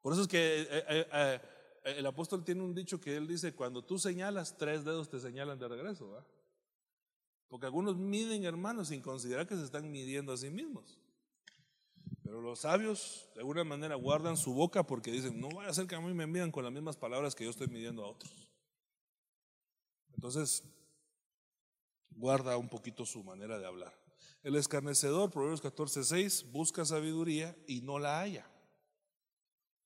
[0.01, 1.41] Por eso es que eh, eh, eh,
[1.97, 5.57] el apóstol tiene un dicho que él dice, cuando tú señalas, tres dedos te señalan
[5.57, 6.23] de regreso.
[7.47, 10.99] Porque algunos miden, hermanos, sin considerar que se están midiendo a sí mismos.
[12.27, 15.87] Pero los sabios, de alguna manera, guardan su boca porque dicen, no vaya a ser
[15.87, 18.51] que a mí me midan con las mismas palabras que yo estoy midiendo a otros.
[20.13, 20.61] Entonces,
[22.09, 23.97] guarda un poquito su manera de hablar.
[24.43, 28.45] El escarnecedor, Proverbios 14:6, busca sabiduría y no la haya.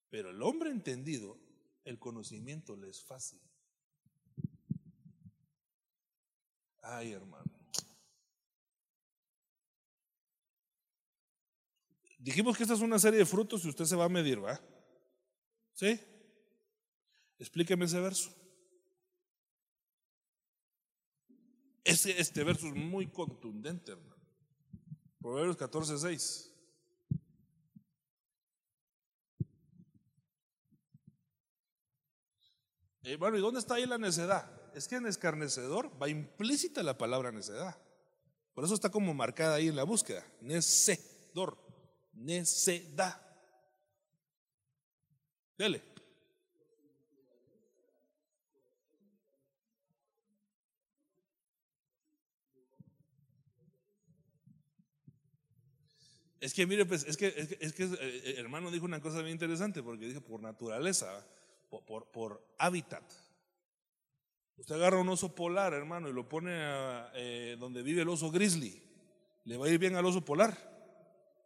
[0.10, 1.38] Pero el hombre entendido,
[1.86, 3.40] el conocimiento le es fácil.
[6.82, 7.61] Ay, hermano.
[12.22, 14.62] Dijimos que esta es una serie de frutos y usted se va a medir, ¿va?
[15.74, 16.00] ¿Sí?
[17.40, 18.32] Explíqueme ese verso.
[21.84, 24.22] Este, verso es muy contundente, hermano.
[25.20, 26.54] Proverbios 14, 6.
[33.04, 34.62] Eh, bueno, ¿y dónde está ahí la necedad?
[34.74, 37.78] es que en escarnecedor va implícita la palabra necedad.
[38.54, 40.26] Por eso está como marcada ahí en la búsqueda.
[40.42, 41.58] Necedor.
[42.24, 43.20] Necedad.
[45.58, 45.84] Dele.
[56.40, 57.28] Es que mire, pues, es que,
[57.60, 61.24] es que, eh, el hermano dijo una cosa bien interesante, porque dijo por naturaleza,
[61.70, 63.04] por, por hábitat.
[64.58, 66.52] Usted agarra un oso polar, hermano, y lo pone
[67.14, 68.82] eh, donde vive el oso grizzly.
[69.46, 70.81] Le va a ir bien al oso polar.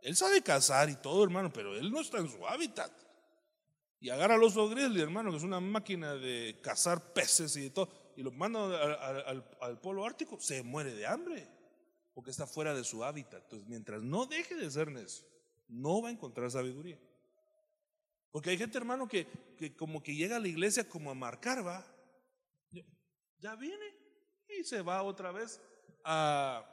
[0.05, 2.91] Él sabe cazar y todo, hermano, pero él no está en su hábitat.
[3.99, 7.89] Y agarra al oso grizzly, hermano, que es una máquina de cazar peces y todo,
[8.15, 8.59] y lo manda
[9.61, 11.49] al, polo ártico, se muere de hambre,
[12.13, 13.41] porque está fuera de su hábitat.
[13.45, 15.25] Entonces, mientras no deje de ser necio,
[15.69, 16.99] no va a encontrar sabiduría.
[18.29, 19.25] Porque hay gente, hermano, que,
[19.57, 21.83] que como que llega a la iglesia como a marcar, va
[23.39, 23.85] ya viene
[24.49, 25.59] y se va otra vez
[26.03, 26.63] a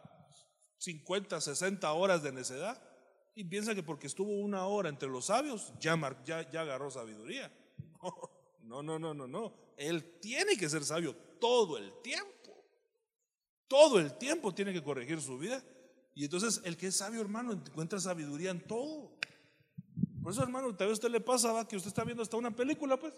[0.76, 2.91] 50, 60 horas de necedad
[3.34, 7.52] y piensa que porque estuvo una hora entre los sabios ya, ya, ya agarró sabiduría.
[8.64, 9.52] No, no, no, no, no.
[9.76, 12.64] Él tiene que ser sabio todo el tiempo.
[13.66, 15.62] Todo el tiempo tiene que corregir su vida.
[16.14, 19.18] Y entonces el que es sabio, hermano, encuentra sabiduría en todo.
[20.22, 22.36] Por eso, hermano, tal vez a usted le pasa, va, que usted está viendo hasta
[22.36, 23.12] una película, pues.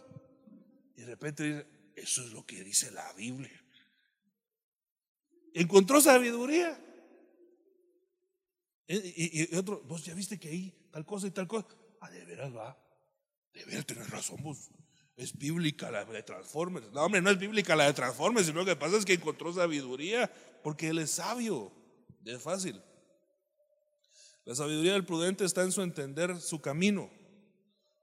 [0.97, 3.63] Y de repente dice, eso es lo que dice la Biblia.
[5.53, 6.81] Encontró sabiduría.
[8.87, 11.67] Y, otro, vos ya viste que ahí tal cosa y tal cosa.
[12.01, 12.77] Ah, de veras va.
[13.53, 14.71] De veras tenés razón vos.
[15.17, 16.91] Es bíblica la de Transformers.
[16.91, 19.53] No, hombre, no es bíblica la de Transformers, sino lo que pasa es que encontró
[19.53, 20.31] sabiduría
[20.63, 21.73] porque él es sabio.
[22.25, 22.81] Es fácil.
[24.45, 27.11] La sabiduría del prudente está en su entender su camino.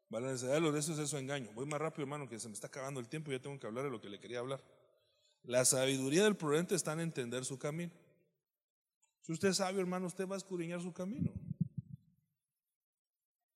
[0.10, 1.50] La necesidad de los necios es su engaño.
[1.54, 3.68] Voy más rápido, hermano, que se me está acabando el tiempo y ya tengo que
[3.68, 4.62] hablar de lo que le quería hablar.
[5.44, 7.92] La sabiduría del prudente está en entender su camino.
[9.22, 11.32] Si usted es sabio, hermano, usted va a escudriñar su camino.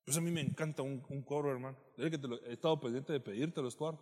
[0.04, 1.78] Pues a mí me encanta un, un coro, hermano.
[1.96, 4.00] que he estado pendiente de pedírtelo, Stuart.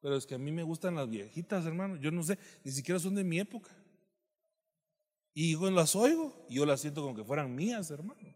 [0.00, 1.96] Pero es que a mí me gustan las viejitas, hermano.
[1.96, 3.70] Yo no sé, ni siquiera son de mi época.
[5.34, 8.34] Y yo las oigo y yo las siento como que fueran mías, hermano.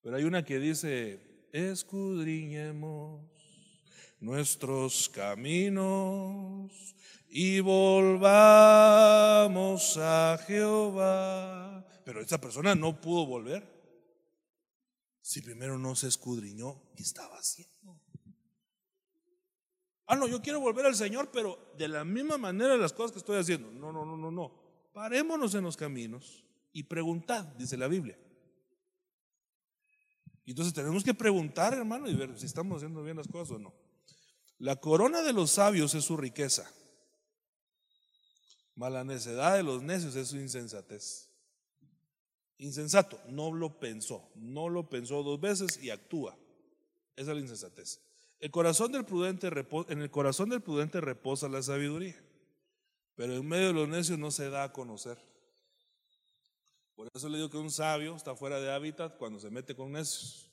[0.00, 3.39] Pero hay una que dice, escudriñemos
[4.20, 6.94] nuestros caminos
[7.28, 8.36] y volvamos
[9.96, 11.84] a Jehová.
[12.04, 13.80] Pero esa persona no pudo volver
[15.20, 18.00] si primero no se escudriñó qué estaba haciendo.
[20.06, 23.20] Ah, no, yo quiero volver al Señor, pero de la misma manera las cosas que
[23.20, 23.70] estoy haciendo.
[23.70, 24.52] No, no, no, no, no.
[24.92, 28.18] Parémonos en los caminos y preguntad, dice la Biblia.
[30.44, 33.72] Entonces tenemos que preguntar, hermano, y ver si estamos haciendo bien las cosas o no.
[34.60, 36.70] La corona de los sabios es su riqueza,
[38.74, 41.30] mas la necedad de los necios es su insensatez.
[42.58, 46.36] Insensato, no lo pensó, no lo pensó dos veces y actúa.
[47.16, 48.00] Esa es la insensatez.
[48.38, 52.22] El corazón del prudente en el corazón del prudente reposa la sabiduría,
[53.14, 55.16] pero en medio de los necios no se da a conocer.
[56.94, 59.92] Por eso le digo que un sabio está fuera de hábitat cuando se mete con
[59.92, 60.49] necios.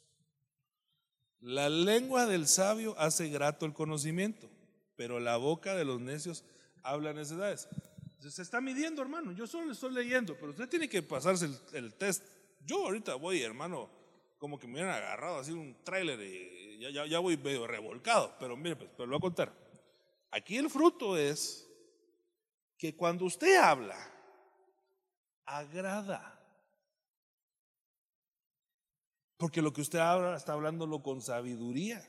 [1.39, 4.49] La lengua del sabio hace grato el conocimiento,
[4.95, 6.43] pero la boca de los necios
[6.83, 7.67] habla necedades.
[8.19, 9.31] Se está midiendo, hermano.
[9.31, 12.23] Yo solo le estoy leyendo, pero usted tiene que pasarse el, test.
[12.65, 13.89] Yo ahorita voy, hermano,
[14.39, 18.35] como que me hubieran agarrado así un tráiler y ya, ya, voy medio revolcado.
[18.39, 19.53] Pero mire, pues, pero lo voy a contar.
[20.31, 21.69] Aquí el fruto es
[22.77, 23.97] que cuando usted habla,
[25.45, 26.36] agrada.
[29.37, 32.03] Porque lo que usted habla está hablándolo con sabiduría.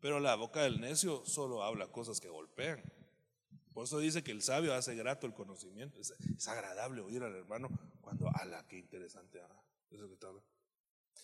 [0.00, 2.82] Pero la boca del necio solo habla cosas que golpean.
[3.72, 6.00] Por eso dice que el sabio hace grato el conocimiento.
[6.00, 6.12] Es,
[6.48, 7.68] agradable oír al hermano
[8.00, 9.40] cuando, ala, qué interesante.
[9.40, 9.96] Ah, que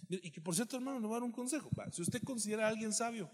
[0.09, 1.69] Y que por cierto, hermano, le voy a dar un consejo.
[1.93, 3.29] si usted considera a alguien sabio,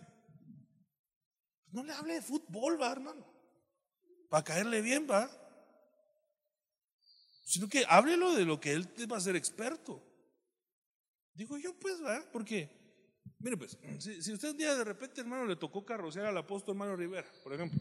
[1.73, 3.27] no le hable de fútbol, va, hermano.
[4.29, 5.31] Para caerle bien, va.
[7.45, 10.03] Sino que háblelo de lo que él va a ser experto.
[11.35, 12.69] Digo yo, pues, va, porque,
[13.39, 16.97] mire, pues, si, usted un día de repente, hermano, le tocó carrocear al apóstol hermano
[16.97, 17.81] Rivera, por ejemplo.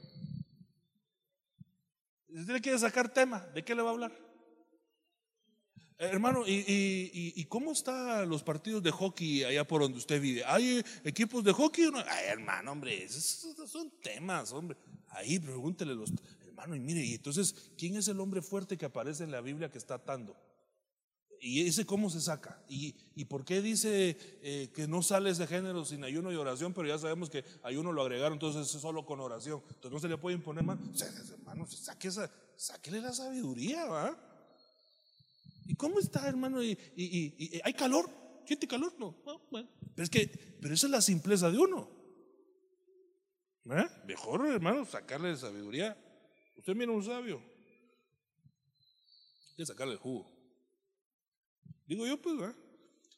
[2.28, 4.12] Si usted le quiere sacar tema, ¿de qué le va a hablar?
[5.98, 10.46] Eh, hermano, ¿y, cómo están los partidos de hockey allá por donde usted vive?
[10.46, 11.90] ¿Hay equipos de hockey?
[12.08, 14.78] Ay, hermano, hombre, esos son temas, hombre.
[15.10, 16.14] Ahí pregúntele los.
[16.46, 19.70] Hermano, y mire, y entonces, ¿quién es el hombre fuerte que aparece en la Biblia
[19.70, 20.38] que está atando?
[21.42, 22.62] ¿Y ese cómo se saca?
[22.68, 22.94] ¿Y,
[23.26, 26.74] por qué dice eh, que no sale ese género sin ayuno y oración?
[26.74, 29.62] Pero ya sabemos que ayuno lo agregaron, entonces es solo con oración.
[29.68, 30.78] Entonces no se le puede imponer más.
[31.32, 34.18] hermano, saque esa, sáquele la sabiduría, ¿va?
[35.66, 36.62] ¿Y cómo está, hermano?
[36.64, 36.78] ¿Y,
[37.64, 38.10] hay calor?
[38.46, 38.94] ¿Siente calor?
[39.00, 39.16] No.
[39.50, 39.70] bueno.
[39.96, 40.28] Pero es que,
[40.60, 41.90] pero esa es la simpleza de uno.
[43.66, 43.88] ¿Eh?
[44.08, 45.96] Mejor, hermano, sacarle sabiduría.
[46.58, 47.38] Usted mira un sabio.
[49.50, 50.39] Hay que sacarle el jugo.
[51.90, 52.36] Digo yo, pues,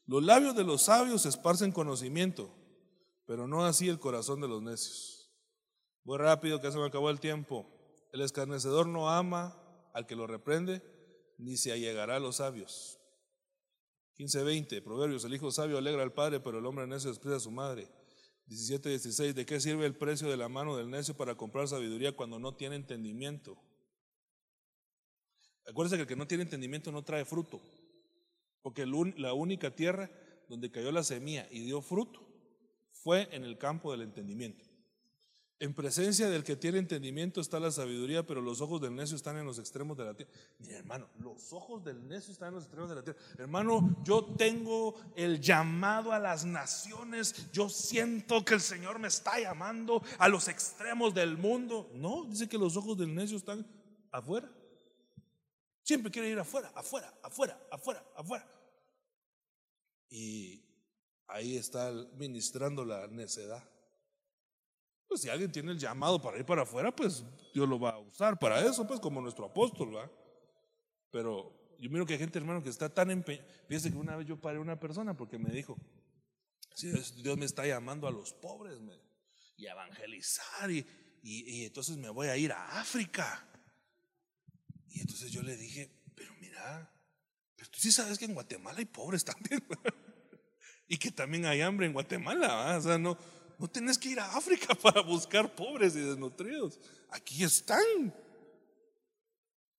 [0.05, 2.49] los labios de los sabios esparcen conocimiento,
[3.26, 5.30] pero no así el corazón de los necios.
[6.05, 7.69] Muy rápido que se me acabó el tiempo.
[8.13, 9.61] El escarnecedor no ama
[9.93, 10.82] al que lo reprende,
[11.38, 12.97] ni se allegará a los sabios.
[14.15, 17.51] 15:20, Proverbios, el hijo sabio alegra al padre, pero el hombre necio desprecia a su
[17.51, 17.91] madre.
[18.47, 22.39] 17:16, ¿de qué sirve el precio de la mano del necio para comprar sabiduría cuando
[22.39, 23.57] no tiene entendimiento?
[25.67, 27.61] Acuérdense que el que no tiene entendimiento no trae fruto.
[28.62, 30.09] Porque la única tierra
[30.47, 32.22] donde cayó la semilla y dio fruto
[32.91, 34.72] fue en el campo del entendimiento.
[35.62, 39.38] En presencia del que tiene entendimiento está la sabiduría, pero los ojos del necio están
[39.38, 40.32] en los extremos de la tierra.
[40.57, 43.20] Mira, hermano, los ojos del necio están en los extremos de la tierra.
[43.38, 47.51] Hermano, yo tengo el llamado a las naciones.
[47.51, 51.91] Yo siento que el Señor me está llamando a los extremos del mundo.
[51.93, 53.64] No, dice que los ojos del necio están
[54.12, 54.51] afuera.
[55.92, 58.48] Siempre quiere ir afuera, afuera, afuera, afuera, afuera.
[60.10, 60.64] Y
[61.28, 63.62] ahí está ministrando la necedad.
[65.06, 68.00] Pues si alguien tiene el llamado para ir para afuera, pues Dios lo va a
[68.00, 70.10] usar para eso, pues como nuestro apóstol, ¿va?
[71.10, 73.46] Pero yo miro que hay gente, hermano, que está tan empeñada.
[73.68, 75.76] Fíjese que una vez yo paré a una persona porque me dijo,
[77.18, 78.80] Dios me está llamando a los pobres
[79.58, 80.88] y a evangelizar y,
[81.22, 83.46] y entonces me voy a ir a África.
[84.92, 86.92] Y entonces yo le dije, pero mira,
[87.56, 89.64] pero tú sí sabes que en Guatemala hay pobres también.
[90.88, 92.78] y que también hay hambre en Guatemala.
[92.78, 93.18] O sea, no,
[93.58, 96.80] no tenés que ir a África para buscar pobres y desnutridos.
[97.10, 98.14] Aquí están.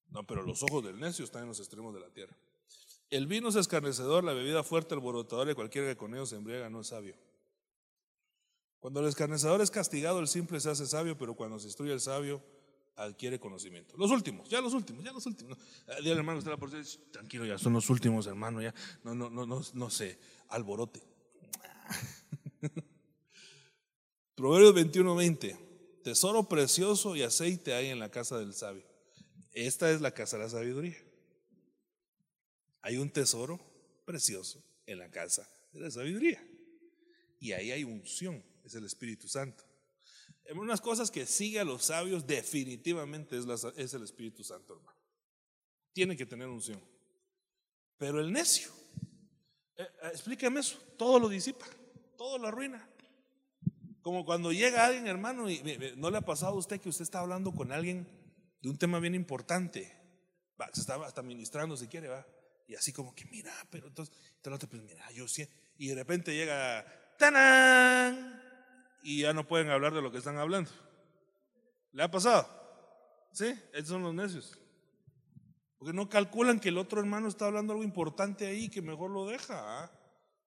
[0.09, 2.37] No, pero los ojos del necio están en los extremos de la tierra.
[3.09, 6.69] El vino es escarnecedor, la bebida fuerte, alborotador y cualquiera que con ellos se embriaga
[6.69, 7.15] no es sabio.
[8.79, 12.01] Cuando el escarnecedor es castigado, el simple se hace sabio, pero cuando se instruye el
[12.01, 12.43] sabio,
[12.95, 13.95] adquiere conocimiento.
[13.97, 15.57] Los últimos, ya los últimos, ya los últimos.
[15.87, 16.69] Eh, Dile hermano, usted la por
[17.11, 18.73] tranquilo, ya son los últimos, hermano, ya.
[19.03, 20.19] No, no, no, no, no sé,
[20.49, 21.01] alborote.
[24.35, 25.57] Proverbios 21, 20.
[26.03, 28.85] Tesoro precioso y aceite hay en la casa del sabio.
[29.53, 30.97] Esta es la casa de la sabiduría.
[32.81, 33.59] Hay un tesoro
[34.05, 36.45] precioso en la casa de la sabiduría.
[37.39, 39.63] Y ahí hay unción, es el Espíritu Santo.
[40.51, 44.97] Unas cosas que sigue a los sabios definitivamente es, la- es el Espíritu Santo, hermano.
[45.93, 46.81] Tiene que tener unción.
[47.97, 48.71] Pero el necio,
[49.77, 51.65] eh, eh, eso, todo lo disipa,
[52.17, 52.89] todo lo arruina.
[54.01, 55.61] Como cuando llega alguien, hermano, y
[55.95, 58.05] no le ha pasado a usted que usted está hablando con alguien
[58.61, 59.95] de un tema bien importante.
[60.59, 62.27] Va, se estaba hasta ministrando si quiere, va.
[62.67, 64.13] Y así como que, mira, pero entonces,
[64.43, 65.47] el otro, pues mira, yo sí.
[65.77, 66.85] Y de repente llega,
[67.17, 68.42] ¡tanán!
[69.03, 70.71] Y ya no pueden hablar de lo que están hablando.
[71.91, 72.47] ¿Le ha pasado?
[73.33, 73.53] ¿Sí?
[73.73, 74.57] Esos son los necios.
[75.77, 79.27] Porque no calculan que el otro hermano está hablando algo importante ahí que mejor lo
[79.27, 79.83] deja.
[79.83, 79.91] ¿ah?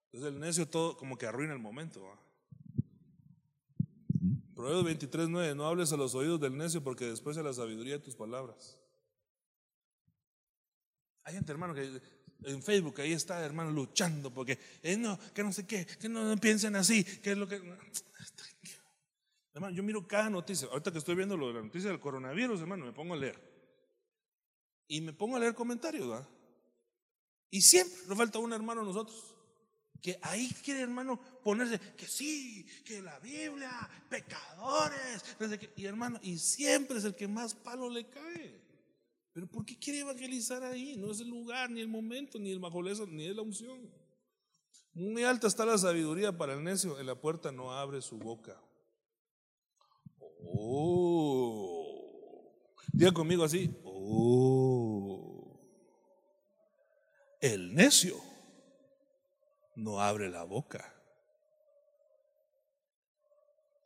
[0.07, 2.11] Entonces el necio todo como que arruina el momento.
[2.11, 2.19] ¿ah?
[4.55, 7.99] Proverbios 23, 9, no hables a los oídos del necio porque después de la sabiduría
[7.99, 8.79] de tus palabras.
[11.25, 12.01] Hay gente, hermano, que
[12.47, 16.36] en Facebook ahí está, hermano, luchando porque, eh, no, que no sé qué, que no,
[16.36, 17.57] piensen así, que es lo que...
[19.53, 22.61] Hermano, yo miro cada noticia, ahorita que estoy viendo lo de la noticia del coronavirus,
[22.61, 23.40] hermano, me pongo a leer.
[24.86, 26.28] Y me pongo a leer comentarios, ¿verdad?
[27.51, 29.34] Y siempre nos falta un hermano a nosotros.
[30.01, 35.24] Que ahí quiere, hermano, ponerse que sí, que la Biblia, pecadores.
[35.74, 38.66] Y hermano, y siempre es el que más palo le cae.
[39.37, 40.97] Pero ¿por qué quiere evangelizar ahí?
[40.97, 43.93] No es el lugar, ni el momento, ni el majoleza, ni es la unción.
[44.95, 48.59] Muy alta está la sabiduría para el necio, en la puerta no abre su boca.
[50.43, 51.84] Oh.
[52.95, 53.76] Diga conmigo así.
[53.84, 55.61] Oh.
[57.39, 58.16] El necio
[59.74, 60.95] no abre la boca.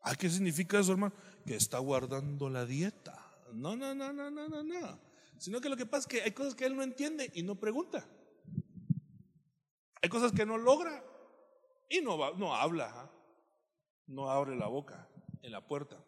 [0.00, 1.12] ¿Ah, qué significa eso, hermano?
[1.44, 3.18] Que está guardando la dieta.
[3.52, 5.09] No, no, no, no, no, no, no.
[5.40, 7.54] Sino que lo que pasa es que hay cosas que él no entiende y no
[7.58, 8.06] pregunta.
[10.02, 11.02] Hay cosas que no logra
[11.88, 12.90] y no, va- no habla.
[12.94, 13.10] ¿ah?
[14.06, 15.08] No abre la boca
[15.40, 16.04] en la puerta.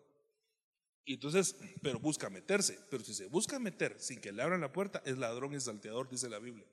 [1.07, 2.79] Y entonces, pero busca meterse.
[2.91, 6.11] Pero si se busca meter sin que le abran la puerta, es ladrón y salteador,
[6.11, 6.67] dice la Biblia.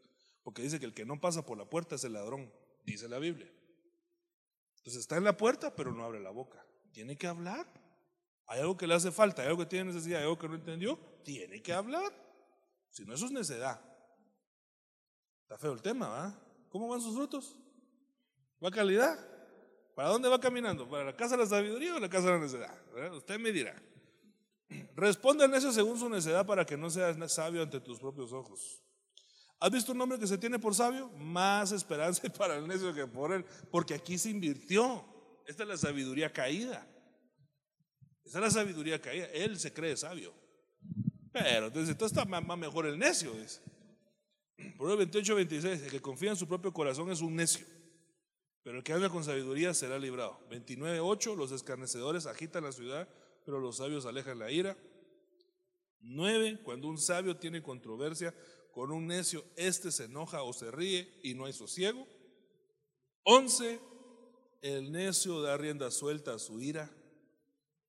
[0.43, 2.51] Porque dice que el que no pasa por la puerta es el ladrón,
[2.85, 3.49] dice la Biblia.
[4.79, 6.65] Entonces está en la puerta, pero no abre la boca.
[6.91, 7.71] Tiene que hablar.
[8.47, 10.55] Hay algo que le hace falta, hay algo que tiene necesidad, hay algo que no
[10.55, 10.97] entendió.
[11.23, 12.27] Tiene que hablar.
[12.89, 13.79] Si no, eso es necedad.
[15.43, 16.39] Está feo el tema, ¿va?
[16.69, 17.55] ¿Cómo van sus frutos?
[18.63, 19.17] ¿Va calidad?
[19.95, 20.87] ¿Para dónde va caminando?
[20.87, 22.73] ¿Para la casa de la sabiduría o la casa de la necedad?
[22.93, 23.15] ¿Verdad?
[23.15, 23.75] Usted me dirá.
[24.95, 28.81] Responde al necio según su necedad para que no seas sabio ante tus propios ojos.
[29.59, 31.09] ¿Has visto un hombre que se tiene por sabio?
[31.09, 35.03] Más esperanza para el necio que por él, porque aquí se invirtió.
[35.45, 36.87] Esta es la sabiduría caída.
[38.23, 39.25] Esta es la sabiduría caída.
[39.33, 40.33] Él se cree sabio.
[41.31, 43.61] Pero entonces, entonces está más, mejor el necio, dice.
[44.77, 47.65] Proverbios 28, 26, el que confía en su propio corazón es un necio,
[48.61, 50.39] pero el que anda con sabiduría será librado.
[50.49, 53.07] 29, 8, los escarnecedores agitan la ciudad,
[53.45, 54.77] pero los sabios alejan la ira.
[56.01, 58.33] 9, cuando un sabio tiene controversia
[58.71, 62.05] con un necio, éste se enoja o se ríe y no hay sosiego.
[63.23, 63.79] 11,
[64.61, 66.89] el necio da rienda suelta a su ira,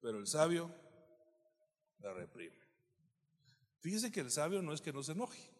[0.00, 0.72] pero el sabio
[1.98, 2.59] la reprime.
[3.80, 5.50] Fíjese que el sabio no es que no se enoje.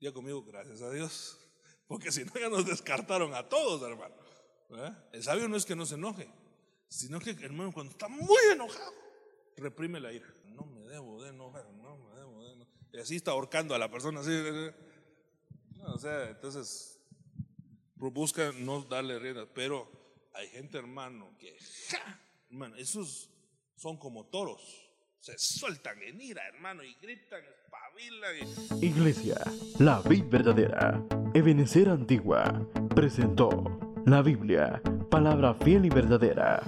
[0.00, 1.38] Ya conmigo, gracias a Dios.
[1.86, 4.14] Porque si no, ya nos descartaron a todos, hermano.
[5.12, 6.28] El sabio no es que no se enoje,
[6.88, 8.92] sino que, hermano, cuando está muy enojado,
[9.56, 10.26] reprime la ira.
[10.46, 12.74] No me debo de enojar, no me debo de enojar.
[12.92, 14.20] Y así está ahorcando a la persona.
[14.20, 14.30] Así,
[15.84, 16.98] o sea, entonces
[17.96, 19.46] busca no darle rienda.
[19.52, 19.90] Pero
[20.32, 21.56] hay gente, hermano, que,
[22.50, 23.30] hermano, esos
[23.76, 24.91] son como toros.
[25.22, 28.82] Se sueltan en ira, hermano, y gritan, espabilan.
[28.82, 29.36] Y Iglesia,
[29.78, 31.00] la vid verdadera,
[31.32, 36.64] Ebenecer Antigua, presentó la Biblia, palabra fiel y verdadera.